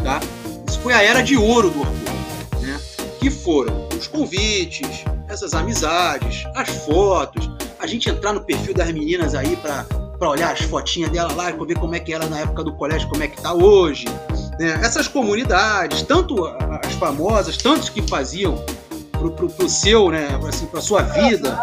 [0.02, 0.20] tá?
[0.68, 2.80] Isso foi a era de ouro do Orkut, né?
[3.18, 9.34] Que foram os convites, essas amizades, as fotos, a gente entrar no perfil das meninas
[9.34, 9.84] aí pra,
[10.18, 12.72] pra olhar as fotinhas dela lá e ver como é que era na época do
[12.72, 14.06] colégio, como é que tá hoje.
[14.58, 14.80] Né?
[14.82, 18.64] Essas comunidades, tanto as famosas, tantos que faziam
[19.12, 21.58] pro, pro, pro seu, né, assim, pra sua vida.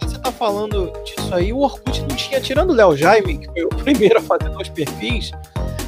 [0.00, 3.64] Você tá falando disso aí, o Orkut não tinha, tirando o Léo Jaime, que foi
[3.64, 5.30] o primeiro a fazer dois perfis,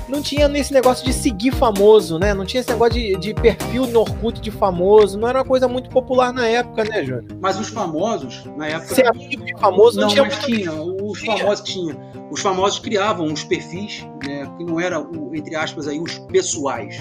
[0.09, 2.33] não tinha nesse negócio de seguir famoso, né?
[2.35, 5.19] Não tinha esse negócio de, de perfil no Orkut de famoso.
[5.19, 7.25] Não era uma coisa muito popular na época, né, Júnior?
[7.41, 8.95] Mas os famosos, na época.
[8.95, 10.47] Ser amigo de famoso não, não tinha mas muito.
[10.47, 10.73] tinha.
[10.73, 11.97] Os famosos tinha.
[12.31, 14.49] Os famosos criavam uns perfis, né?
[14.57, 16.97] Que não era, o- entre aspas, aí, os pessoais.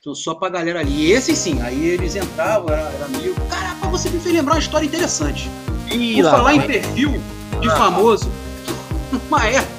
[0.00, 1.06] Então, só pra galera ali.
[1.08, 3.34] E esses sim, aí eles entravam, era, era meio.
[3.50, 5.50] Caraca, você me fez lembrar uma história interessante.
[5.90, 6.66] Ih, Por lá falar em vai.
[6.68, 7.20] perfil
[7.60, 7.76] de Ah.
[7.76, 8.30] famoso,
[9.28, 9.75] uma época,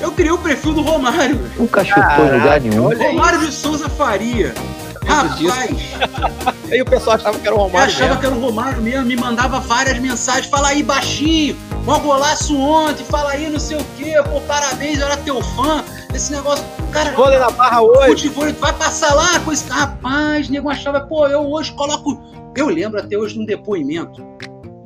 [0.00, 1.36] eu criei o perfil do Romário.
[1.38, 1.52] velho.
[1.58, 2.88] Nunca chutou em lugar Caraca, nenhum.
[2.98, 4.54] Romário de Souza Faria.
[5.06, 5.40] Rapaz,
[6.70, 7.86] Aí o pessoal achava que era o eu Romário.
[7.88, 8.20] achava mesmo.
[8.20, 10.46] que era o Romário mesmo, me mandava várias mensagens.
[10.46, 15.06] Fala aí, baixinho, mó golaço ontem, fala aí não sei o quê, pô, parabéns, eu
[15.06, 15.82] era teu fã.
[16.14, 18.28] Esse negócio, cara, Vôlei na barra hoje.
[18.28, 19.68] futebol, vai passar lá com esse.
[19.70, 22.20] Rapaz, nego achava, pô, eu hoje coloco.
[22.54, 24.22] Eu lembro até hoje de um depoimento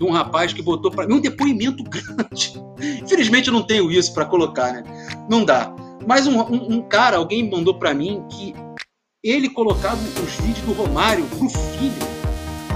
[0.03, 2.61] de um rapaz que botou pra mim um depoimento grande.
[3.05, 4.83] Infelizmente eu não tenho isso pra colocar, né?
[5.31, 5.73] Não dá.
[6.07, 8.53] Mas um, um- um cara, alguém mandou pra mim que
[9.23, 11.93] ele colocava os vídeos do Romário pro filho,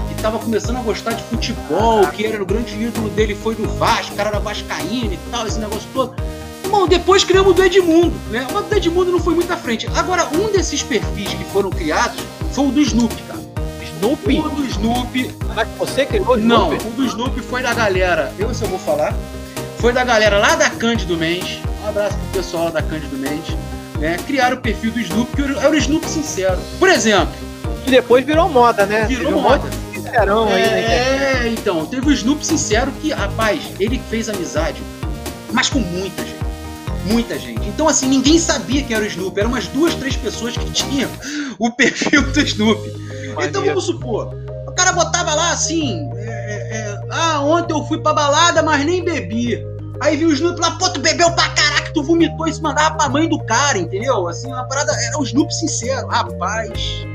[0.07, 3.67] que tava começando a gostar de futebol, que era o grande ídolo dele foi do
[3.67, 6.15] Vasco, o cara era vascaíno e tal, esse negócio todo.
[6.63, 8.47] Irmão, depois criamos o do Edmundo, né?
[8.53, 9.87] Mas o do Edmundo não foi muito à frente.
[9.95, 12.21] Agora, um desses perfis que foram criados
[12.53, 13.26] foi o do Snoopy.
[13.97, 14.39] Snoopy?
[14.39, 15.31] O do Snoopy.
[15.55, 16.87] Mas você criou o Não, Snoopy?
[16.87, 18.31] o do Snoopy foi da galera.
[18.37, 19.13] Eu, se eu vou falar.
[19.79, 21.59] Foi da galera lá da Cândido Mendes.
[21.83, 23.55] Um abraço pro pessoal lá da Cândido Mendes.
[23.99, 24.17] Né?
[24.25, 26.57] Criaram o perfil do Snoopy, que era o Snoopy sincero.
[26.79, 27.33] Por exemplo,
[27.85, 29.05] E depois virou moda, né?
[29.05, 29.63] virou um moda.
[29.93, 31.43] sincerão aí, né?
[31.45, 34.81] É, então, teve o Snoopy sincero que, rapaz, ele fez amizade,
[35.51, 36.37] mas com muita gente.
[37.05, 37.65] Muita gente.
[37.67, 39.39] Então, assim, ninguém sabia que era o Snoopy.
[39.39, 41.09] Eram umas duas, três pessoas que tinham
[41.57, 43.06] o perfil do Snoopy.
[43.41, 44.33] Então vamos supor,
[44.67, 48.85] o cara botava lá assim, é, é, é, ah, ontem eu fui pra balada, mas
[48.85, 49.65] nem bebi.
[49.99, 52.95] Aí viu o Snoopy lá, pô, tu bebeu pra caraca, tu vomitou e se mandava
[52.95, 54.27] pra mãe do cara, entendeu?
[54.27, 56.07] Assim, uma parada, era o Snoopy sincero.
[56.07, 57.05] Rapaz,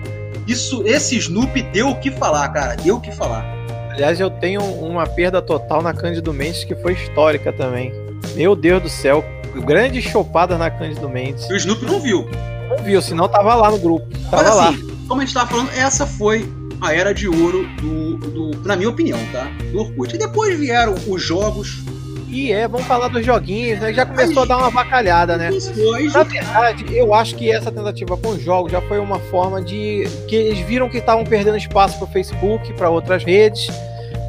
[0.46, 3.44] isso, esse Snoopy deu o que falar, cara, deu o que falar.
[3.90, 7.92] Aliás, eu tenho uma perda total na Cândido Mendes que foi histórica também.
[8.34, 9.24] Meu Deus do céu,
[9.64, 11.48] grandes chopadas na Cândido Mendes.
[11.48, 12.28] E o Snoopy não viu.
[12.68, 14.06] Não viu, senão tava lá no grupo.
[14.30, 14.91] Tava Mas lá.
[15.12, 16.50] Como a gente tava falando, essa foi
[16.80, 19.46] a era de ouro do, do, na minha opinião, tá?
[19.70, 20.14] Do Orkut.
[20.14, 21.82] E depois vieram os jogos.
[22.28, 23.92] E é, vamos falar dos joguinhos, né?
[23.92, 25.50] Já começou a dar uma bacalhada, né?
[25.50, 29.60] Depois, Na verdade, eu acho que essa tentativa com os jogos já foi uma forma
[29.60, 30.08] de.
[30.26, 33.66] que eles viram que estavam perdendo espaço pro Facebook, para outras redes.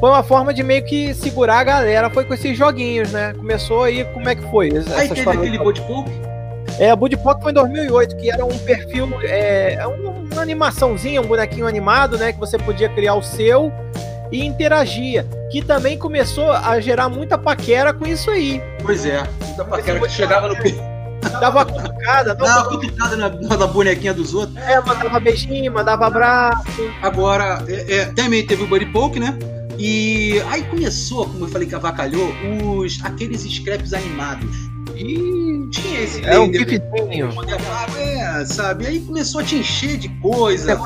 [0.00, 3.32] Foi uma forma de meio que segurar a galera, foi com esses joguinhos, né?
[3.32, 4.68] Começou aí, como é que foi?
[4.68, 6.10] Essa aí teve aquele Body Pop.
[6.78, 11.20] É, a Budipop foi em 2008, que era um perfil, é, é um- uma animaçãozinha,
[11.20, 12.32] um bonequinho animado, né?
[12.32, 13.72] Que você podia criar o seu
[14.32, 15.24] e interagia.
[15.52, 18.60] Que também começou a gerar muita paquera com isso aí.
[18.82, 19.22] Pois é.
[19.56, 20.74] Da paquera que chegava no pe-
[21.40, 24.56] Dava uma cutucada, dava uma cutucada na, na bonequinha dos outros.
[24.58, 26.90] é, mandava beijinho, mandava abraço.
[27.00, 29.38] Agora, é, é, também teve o Buddy Poke, né?
[29.78, 32.28] E aí começou, como eu falei que avacalhou,
[32.76, 34.50] os, aqueles scraps animados.
[34.94, 37.30] E Tinha esse é um gifzinho.
[37.98, 38.86] é, sabe?
[38.86, 40.80] Aí começou a te encher de coisa.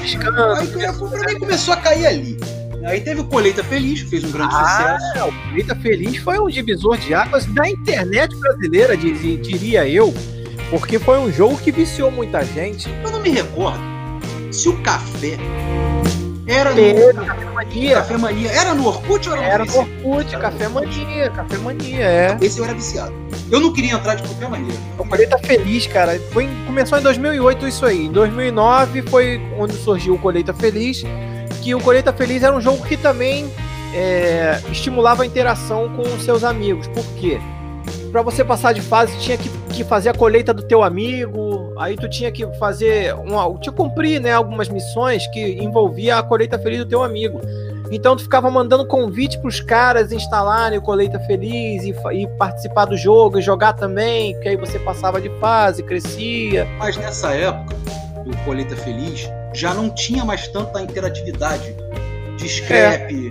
[0.00, 0.40] Piscando.
[0.42, 2.36] Aí pra começou a cair ali.
[2.84, 5.28] Aí teve o Colheita Feliz, que fez um grande Ah, sucesso.
[5.52, 10.14] o Eita Feliz foi um divisor de águas da internet brasileira, diria eu.
[10.70, 12.88] Porque foi um jogo que viciou muita gente.
[13.04, 13.80] Eu não me recordo
[14.50, 15.36] se o café
[16.50, 17.94] era no, Era, Café Mania.
[17.94, 18.50] Café Mania.
[18.50, 19.78] Era no Orkut ou era no Era no?
[19.78, 22.38] Orkut, Café Mania, Café Mania, é.
[22.40, 23.14] Esse eu era viciado.
[23.50, 24.76] Eu não queria entrar de qualquer maneira.
[24.98, 28.06] O Colheita Feliz, cara, foi, começou em 2008 isso aí.
[28.06, 31.04] Em 2009 foi quando surgiu o Colheita Feliz,
[31.62, 33.50] que o Colheita Feliz era um jogo que também
[33.94, 36.88] é, estimulava a interação com os seus amigos.
[36.88, 37.40] Por quê?
[38.10, 41.96] Pra você passar de fase, tinha que, que fazer a colheita do teu amigo, aí
[41.96, 46.58] tu tinha que fazer, uma, tinha que cumprir né, algumas missões que envolvia a colheita
[46.58, 47.40] feliz do teu amigo.
[47.90, 52.96] Então tu ficava mandando convite pros caras instalarem o Colheita Feliz e, e participar do
[52.96, 56.66] jogo e jogar também, que aí você passava de fase, crescia.
[56.78, 57.74] Mas nessa época
[58.24, 61.74] do Colheita Feliz, já não tinha mais tanta interatividade
[62.36, 63.30] de scrap,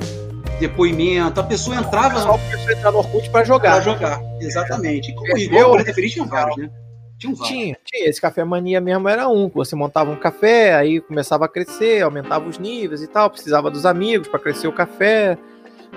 [0.59, 2.09] depoimento, a pessoa entrava.
[2.09, 3.71] O pessoal começou a entrar no Orkut para jogar.
[3.71, 5.13] Pra jogar, exatamente.
[5.13, 6.69] Como, igual o Feliz tinha vários, né?
[7.17, 8.09] Tinha, tinha, tinha.
[8.09, 9.49] Esse café mania mesmo era um.
[9.49, 13.29] Você montava um café, aí começava a crescer, aumentava os níveis e tal.
[13.29, 15.37] Precisava dos amigos para crescer o café.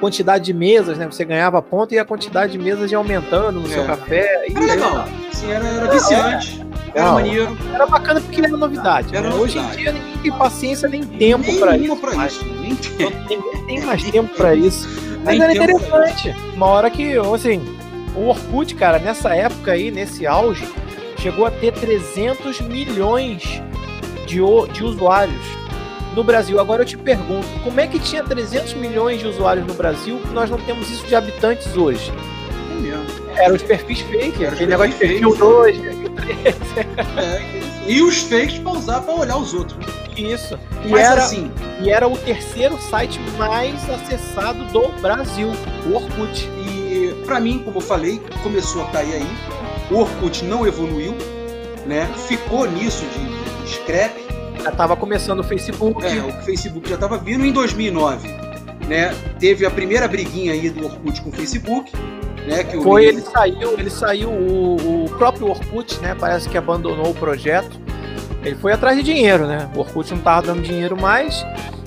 [0.01, 1.07] Quantidade de mesas, né?
[1.07, 3.71] Você ganhava ponto e a quantidade de mesas ia aumentando no é.
[3.71, 4.47] seu café.
[4.51, 5.05] Era legal.
[5.33, 6.67] Sim, era, era viciante.
[6.95, 7.57] Era não, maneiro.
[7.73, 9.15] Era bacana porque era novidade.
[9.15, 9.37] Era né?
[9.37, 9.69] novidade.
[9.69, 11.97] Hoje em dia ninguém tem paciência nem tempo para isso.
[11.97, 12.45] Pra isso.
[13.29, 14.89] Ninguém tem mais tempo para isso.
[15.25, 16.35] Mas era interessante.
[16.55, 17.61] Uma hora que, assim,
[18.17, 20.67] o Orkut, cara, nessa época aí, nesse auge,
[21.19, 23.63] chegou a ter 300 milhões
[24.27, 24.41] de,
[24.73, 25.63] de usuários
[26.15, 26.59] no Brasil.
[26.61, 30.33] Agora eu te pergunto, como é que tinha 300 milhões de usuários no Brasil que
[30.33, 32.13] nós não temos isso de habitantes hoje?
[32.73, 33.05] É mesmo.
[33.37, 36.57] Eram os perfis fake, aquele negócio de perfil 2, perfil 3.
[37.17, 40.02] É, e os fakes pra usar pra olhar os outros.
[40.17, 40.59] Isso.
[40.85, 41.51] E Mas era, assim.
[41.81, 45.49] E era o terceiro site mais acessado do Brasil,
[45.87, 46.49] o Orkut.
[46.67, 51.15] E para mim, como eu falei, começou a cair aí o Orkut não evoluiu,
[51.87, 52.09] né?
[52.27, 54.15] Ficou nisso de, de scrap.
[54.63, 56.05] Já estava começando o Facebook.
[56.05, 58.29] É, o Facebook já estava vindo em 2009,
[58.89, 59.15] né?
[59.39, 61.93] Teve a primeira briguinha aí do Orkut com o Facebook.
[62.47, 66.17] Né, que Foi, ele saiu, ele saiu, o, o próprio Orkut, né?
[66.19, 67.79] Parece que abandonou o projeto.
[68.45, 69.71] Ele foi atrás de dinheiro, né?
[69.75, 71.45] O Orkut não estava dando dinheiro mais.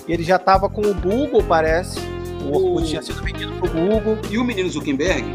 [0.08, 2.00] E ele já estava com o Google, parece.
[2.46, 2.88] O Orkut o...
[2.88, 4.18] tinha sido vendido pro Google.
[4.30, 5.26] E o menino Zuckerberg,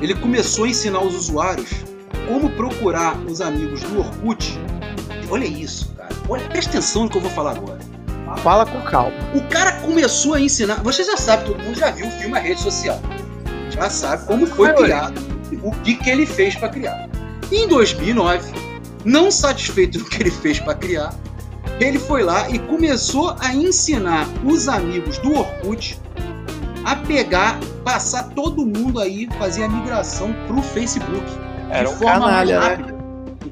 [0.00, 1.70] ele começou a ensinar os usuários
[2.26, 4.58] como procurar os amigos do Orkut.
[5.28, 6.10] Olha isso, cara.
[6.28, 7.78] Olha, presta atenção no que eu vou falar agora.
[8.38, 9.12] Fala com calma.
[9.34, 10.76] O cara começou a ensinar.
[10.82, 13.00] Você já sabe, todo mundo já viu o filme A Rede Social.
[13.70, 15.20] Já sabe como foi criado,
[15.62, 17.08] o que, que ele fez para criar.
[17.52, 18.52] Em 2009,
[19.04, 21.14] não satisfeito do que ele fez para criar,
[21.78, 25.98] ele foi lá e começou a ensinar os amigos do Orkut
[26.84, 31.24] a pegar, passar todo mundo aí, fazer a migração pro Facebook.
[31.70, 32.76] Era de um forma canalha, mais né?
[32.76, 32.92] rápida.
[32.92, 33.00] Né?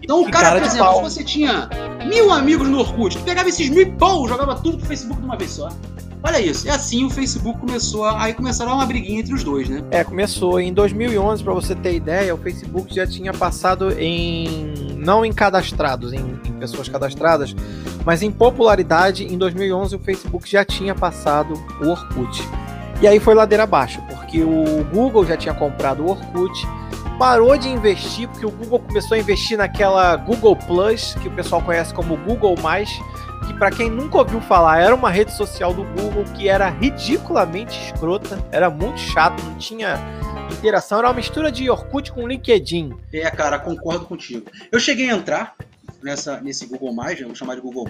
[0.03, 1.69] Então o cara, cara por exemplo, se você tinha
[2.07, 5.27] mil amigos no Orkut, tu pegava esses mil e pão, jogava tudo pro Facebook de
[5.27, 5.69] uma vez só.
[6.23, 9.69] Olha isso, e assim o Facebook começou a, aí começaram uma briguinha entre os dois,
[9.69, 9.85] né?
[9.91, 15.25] É, começou em 2011, para você ter ideia, o Facebook já tinha passado em não
[15.25, 17.57] em cadastrados, em, em, pessoas cadastradas,
[18.05, 22.47] mas em popularidade, em 2011 o Facebook já tinha passado o Orkut.
[23.01, 26.69] E aí foi ladeira abaixo, porque o Google já tinha comprado o Orkut,
[27.19, 31.63] parou de investir, porque o Google começou a investir naquela Google Plus, que o pessoal
[31.63, 32.55] conhece como Google
[33.47, 37.79] que para quem nunca ouviu falar, era uma rede social do Google que era ridiculamente
[37.83, 39.99] escrota, era muito chato, não tinha
[40.55, 42.97] interação, era uma mistura de Orkut com LinkedIn.
[43.13, 44.51] É, cara, concordo contigo.
[44.71, 45.55] Eu cheguei a entrar
[46.03, 47.87] nessa, nesse Google+, né, vou chamar de Google+,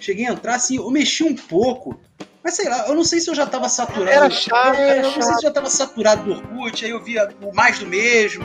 [0.00, 1.98] cheguei a entrar, assim, eu mexi um pouco,
[2.42, 4.10] mas sei lá, eu não sei se eu já tava saturado.
[4.10, 4.76] Era chato.
[4.76, 7.54] É, eu não sei se eu já tava saturado do Orkut, aí eu via o
[7.54, 8.44] mais do mesmo,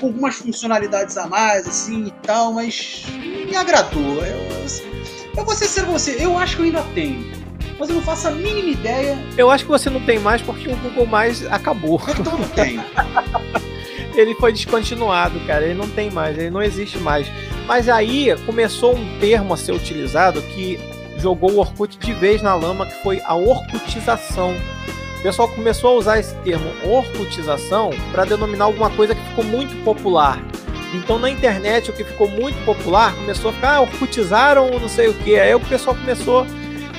[0.00, 4.24] com algumas funcionalidades a mais, assim e tal, mas me agradou.
[4.24, 4.66] Eu, eu,
[5.36, 7.35] eu vou ser ser você, eu acho que eu ainda tenho.
[7.78, 9.18] Mas eu não faço a mínima ideia.
[9.36, 12.00] Eu acho que você não tem mais porque o Google Mais acabou.
[12.08, 12.80] Então não tem.
[14.16, 15.64] ele foi descontinuado, cara.
[15.64, 17.26] Ele não tem mais, ele não existe mais.
[17.66, 20.78] Mas aí começou um termo a ser utilizado que
[21.18, 24.54] jogou o Orkut de vez na lama, que foi a orkutização.
[25.18, 29.74] O pessoal começou a usar esse termo orkutização para denominar alguma coisa que ficou muito
[29.82, 30.40] popular.
[30.94, 35.08] Então na internet o que ficou muito popular começou a ficar ah, orkutizaram não sei
[35.08, 35.38] o que.
[35.38, 36.46] Aí o pessoal começou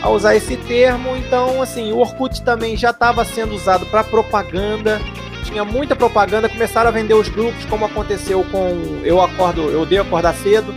[0.01, 1.15] a usar esse termo.
[1.15, 5.01] Então assim, o Orkut também já estava sendo usado para propaganda.
[5.43, 10.01] Tinha muita propaganda, começaram a vender os grupos, como aconteceu com eu acordo, eu odeio
[10.01, 10.73] acordar cedo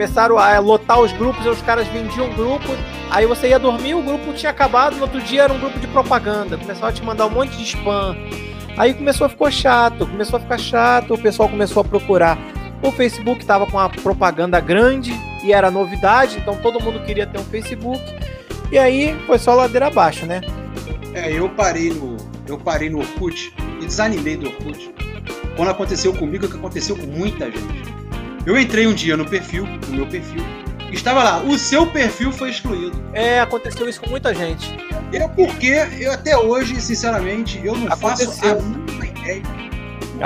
[0.00, 2.68] começaram a lotar os grupos, os caras vendiam um grupo,
[3.10, 5.86] aí você ia dormir, o grupo tinha acabado, no outro dia era um grupo de
[5.88, 8.16] propaganda, começava a te mandar um monte de spam.
[8.78, 12.38] Aí começou a ficar chato, começou a ficar chato, o pessoal começou a procurar.
[12.82, 15.12] O Facebook estava com uma propaganda grande
[15.44, 18.02] e era novidade, então todo mundo queria ter um Facebook.
[18.70, 20.40] E aí foi só ladeira abaixo, né?
[21.12, 22.16] É, eu parei no,
[22.46, 24.92] eu parei no Orkut e desanimei do Orkut.
[25.56, 27.90] Quando aconteceu comigo, é que aconteceu com muita gente.
[28.46, 30.42] Eu entrei um dia no perfil, no meu perfil,
[30.90, 32.96] e estava lá, o seu perfil foi excluído.
[33.12, 34.76] É, aconteceu isso com muita gente.
[35.12, 38.32] É porque eu até hoje, sinceramente, eu não aconteceu.
[38.32, 39.69] faço a mínima ideia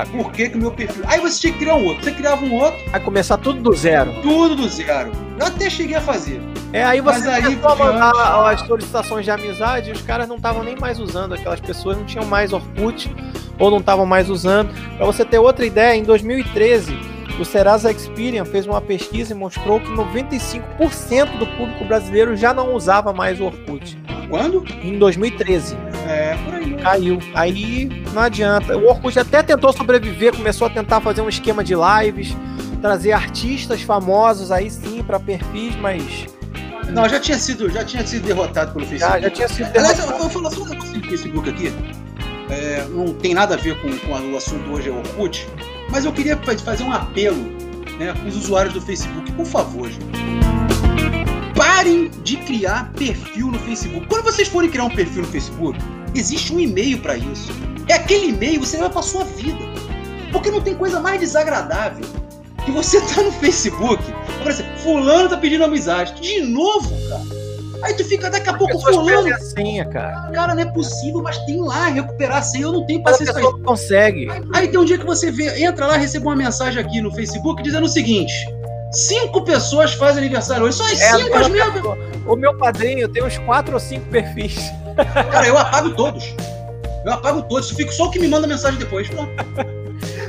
[0.03, 1.03] por que, que o meu perfil.
[1.07, 2.03] Aí você tinha que criar um outro.
[2.03, 2.79] Você criava um outro.
[2.91, 4.13] Aí começar tudo do zero.
[4.21, 5.11] Tudo do zero.
[5.39, 6.41] Eu até cheguei a fazer.
[6.73, 10.35] É, aí você Mas aí, a mandar as solicitações de amizade e os caras não
[10.35, 11.33] estavam nem mais usando.
[11.33, 13.09] Aquelas pessoas não tinham mais Orkut
[13.57, 14.73] ou não estavam mais usando.
[14.97, 19.79] Para você ter outra ideia, em 2013 o Serasa Experian fez uma pesquisa e mostrou
[19.79, 23.97] que 95% do público brasileiro já não usava mais o Orkut.
[24.29, 24.63] Quando?
[24.81, 25.94] Em 2013.
[26.07, 26.73] É, por aí.
[26.75, 27.19] Caiu.
[27.33, 28.77] Aí não adianta.
[28.77, 32.35] O Orkut até tentou sobreviver, começou a tentar fazer um esquema de lives,
[32.81, 36.27] trazer artistas famosos aí sim para perfis, mas
[36.91, 39.13] não, já tinha sido, já tinha sido derrotado pelo Facebook.
[39.13, 40.01] Já, já tinha sido derrotado.
[40.01, 41.73] Aliás, eu vou falar só um negócio do Facebook aqui.
[42.49, 45.47] É, não tem nada a ver com, com o assunto hoje é o Orkut,
[45.89, 47.41] mas eu queria fazer um apelo
[47.97, 49.31] né, com os usuários do Facebook.
[49.31, 50.64] Por favor, gente.
[51.85, 54.07] Parem de criar perfil no Facebook.
[54.07, 55.77] Quando vocês forem criar um perfil no Facebook,
[56.15, 57.51] existe um e-mail para isso.
[57.87, 59.59] É aquele e-mail que você leva para sua vida.
[60.31, 62.03] Porque não tem coisa mais desagradável
[62.65, 64.03] que você tá no Facebook,
[64.41, 66.19] aparece, fulano tá pedindo amizade.
[66.19, 67.21] De novo, cara.
[67.83, 69.31] Aí tu fica daqui a pouco fulano.
[69.31, 70.31] A senha, cara.
[70.31, 72.63] cara, não é possível, mas tem lá recuperar a senha.
[72.63, 73.59] Eu não tenho paciência isso.
[73.59, 74.27] consegue.
[74.31, 77.11] Aí, aí, tem um dia que você vê, entra lá, recebe uma mensagem aqui no
[77.11, 78.33] Facebook dizendo o seguinte:
[78.95, 80.77] cinco pessoas fazem aniversário hoje.
[80.77, 81.47] Só as é, cinco as.
[82.25, 84.57] O meu padrinho tem uns quatro ou cinco perfis.
[85.31, 86.33] Cara, eu apago todos.
[87.05, 87.69] Eu apago todos.
[87.69, 89.07] Eu fico só o que me manda mensagem depois.
[89.09, 89.31] Pronto.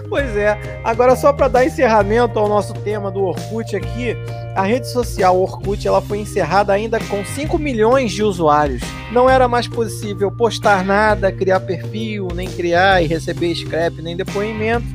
[0.09, 0.81] Pois é.
[0.85, 4.17] Agora, só para dar encerramento ao nosso tema do Orkut aqui,
[4.55, 8.83] a rede social Orkut ela foi encerrada ainda com 5 milhões de usuários.
[9.11, 14.87] Não era mais possível postar nada, criar perfil, nem criar e receber scrap, nem depoimento.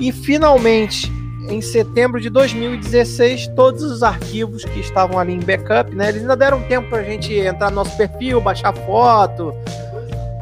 [0.00, 1.10] E finalmente,
[1.48, 6.36] em setembro de 2016, todos os arquivos que estavam ali em backup, né, eles ainda
[6.36, 9.54] deram tempo para a gente entrar no nosso perfil, baixar foto,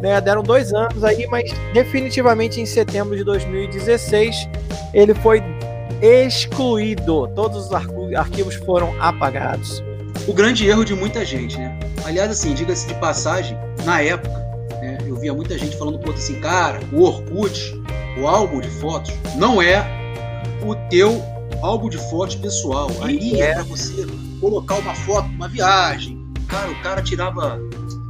[0.01, 0.21] né?
[0.21, 4.49] Deram dois anos aí, mas definitivamente em setembro de 2016
[4.93, 5.43] ele foi
[6.03, 7.29] excluído.
[7.29, 9.83] Todos os arquivos foram apagados.
[10.27, 11.79] O grande erro de muita gente, né?
[12.05, 14.35] Aliás, assim, diga-se de passagem, na época,
[14.81, 17.81] né, eu via muita gente falando pro outro assim, cara, o Orkut,
[18.21, 20.02] o álbum de fotos, não é
[20.71, 21.23] o teu
[21.63, 22.91] álbum de fotos pessoal.
[23.03, 24.07] Ali é, é para você
[24.41, 26.21] colocar uma foto, uma viagem.
[26.49, 27.59] Cara, o cara tirava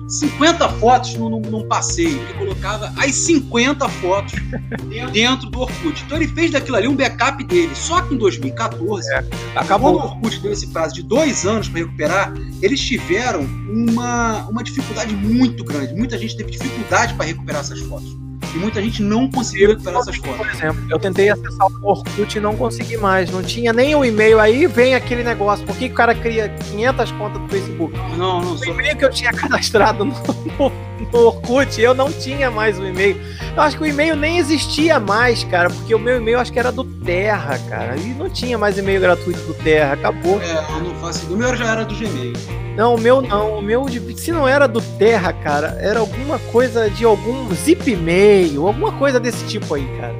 [0.08, 2.20] 50 fotos num, num, passeio.
[2.20, 4.34] Ele colocava as 50 fotos
[5.12, 6.02] dentro do Orkut.
[6.04, 7.74] Então ele fez daquilo ali um backup dele.
[7.74, 9.24] Só que em 2014, é,
[9.54, 9.94] acabou.
[9.94, 14.62] quando o Orkut deu esse prazo de dois anos para recuperar, eles tiveram uma, uma
[14.62, 15.94] dificuldade muito grande.
[15.94, 18.14] Muita gente teve dificuldade para recuperar essas fotos.
[18.54, 20.36] E muita gente não conseguiu recuperar essas fotos.
[20.36, 23.30] Por exemplo, eu tentei acessar o Orkut e não consegui mais.
[23.30, 24.38] Não tinha nem o e-mail.
[24.38, 25.64] Aí vem aquele negócio.
[25.64, 27.96] Por que o cara cria 500 contas do Facebook?
[28.16, 32.50] Não, não O e-mail que eu tinha cadastrado no, no, no Orkut, eu não tinha
[32.50, 33.20] mais o e-mail.
[33.54, 35.68] Eu acho que o e-mail nem existia mais, cara.
[35.70, 37.96] Porque o meu e-mail acho que era do Terra, cara.
[37.96, 39.94] E não tinha mais e-mail gratuito do Terra.
[39.94, 40.40] Acabou.
[40.40, 41.32] É, eu não faço.
[41.32, 42.32] O meu já era do Gmail.
[42.76, 43.58] Não, o meu não.
[43.58, 43.86] O meu,
[44.16, 49.20] se não era do Terra, cara, era alguma coisa de algum zip mail, alguma coisa
[49.20, 50.14] desse tipo aí, cara.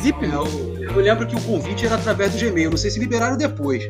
[0.00, 0.46] Zip é, eu,
[0.82, 2.70] eu, lembro que o convite era através do Gmail.
[2.70, 3.88] Não sei se liberaram depois.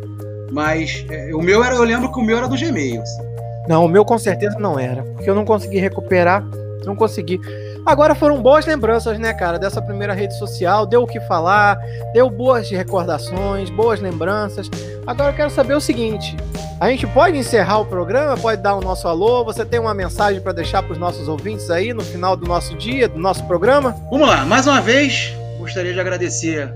[0.50, 3.00] Mas é, o meu era, eu lembro que o meu era do Gmail.
[3.00, 3.31] Assim.
[3.68, 5.02] Não, o meu com certeza não era.
[5.02, 6.44] Porque eu não consegui recuperar.
[6.84, 7.40] Não consegui.
[7.84, 10.86] Agora foram boas lembranças, né, cara, dessa primeira rede social.
[10.86, 11.78] Deu o que falar,
[12.12, 14.70] deu boas recordações, boas lembranças.
[15.06, 16.36] Agora eu quero saber o seguinte:
[16.80, 19.44] a gente pode encerrar o programa, pode dar o nosso alô.
[19.44, 22.76] Você tem uma mensagem para deixar para os nossos ouvintes aí no final do nosso
[22.76, 23.96] dia, do nosso programa?
[24.10, 26.72] Vamos lá, mais uma vez, gostaria de agradecer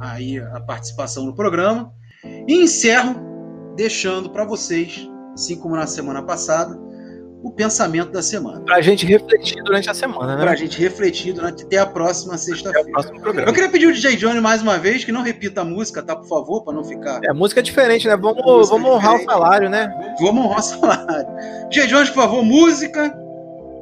[0.00, 1.92] aí a participação no programa
[2.24, 3.16] e encerro
[3.76, 5.08] deixando para vocês,
[5.38, 6.76] assim como na semana passada,
[7.40, 8.60] o pensamento da semana.
[8.62, 10.42] Pra gente refletir durante a semana, né?
[10.42, 12.90] Pra gente refletir durante até a próxima sexta-feira.
[13.46, 16.16] Eu queria pedir o DJ Johnny mais uma vez que não repita a música, tá?
[16.16, 17.20] Por favor, para não ficar.
[17.22, 18.16] É, música é diferente, né?
[18.16, 19.28] Vamos, vamos honrar diferente.
[19.28, 20.16] o salário, né?
[20.20, 21.26] Vamos honrar o salário.
[21.70, 23.16] DJ Jones, por favor, música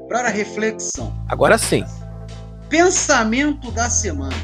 [0.07, 1.11] para a reflexão.
[1.27, 1.83] Agora sim.
[2.69, 4.37] Pensamento da semana.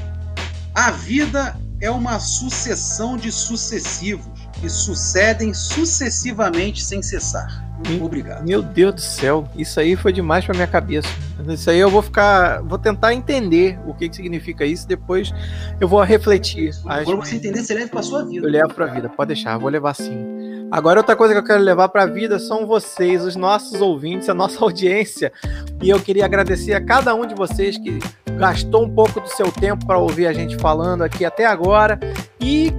[0.74, 4.31] A vida é uma sucessão de sucessivos
[4.62, 7.66] que sucedem sucessivamente sem cessar.
[8.00, 8.46] Obrigado.
[8.46, 11.08] Meu Deus do céu, isso aí foi demais para minha cabeça.
[11.48, 14.86] Isso aí eu vou ficar, vou tentar entender o que, que significa isso.
[14.86, 15.34] Depois
[15.80, 16.70] eu vou refletir.
[17.04, 18.46] Quando você entender, você leva para sua vida.
[18.46, 20.68] Eu levo para vida, pode deixar, vou levar sim.
[20.70, 24.28] Agora outra coisa que eu quero levar para a vida são vocês, os nossos ouvintes,
[24.28, 25.32] a nossa audiência.
[25.82, 27.98] E eu queria agradecer a cada um de vocês que
[28.38, 31.98] gastou um pouco do seu tempo para ouvir a gente falando aqui até agora
[32.40, 32.72] e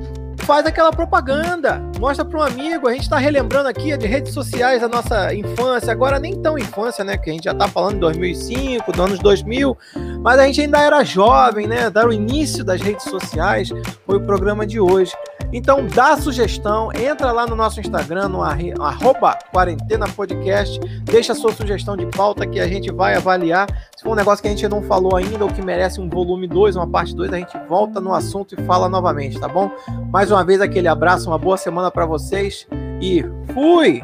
[0.43, 2.87] faz aquela propaganda, mostra para um amigo.
[2.87, 7.03] A gente está relembrando aqui de redes sociais da nossa infância, agora nem tão infância,
[7.03, 7.17] né?
[7.17, 9.77] Que a gente já está falando de 2005, dos anos 2000,
[10.21, 11.89] mas a gente ainda era jovem, né?
[11.89, 13.69] Dar o início das redes sociais
[14.05, 15.13] foi o programa de hoje.
[15.51, 21.53] Então dá sugestão, entra lá no nosso Instagram, no arroba quarentena podcast, deixa a sua
[21.53, 23.67] sugestão de pauta que a gente vai avaliar.
[23.95, 26.47] Se for um negócio que a gente não falou ainda ou que merece um volume
[26.47, 29.71] 2, uma parte 2, a gente volta no assunto e fala novamente, tá bom?
[30.11, 32.67] Mais uma vez aquele abraço, uma boa semana para vocês
[33.01, 33.23] e
[33.53, 34.01] fui!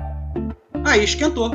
[0.85, 1.51] Aí esquentou.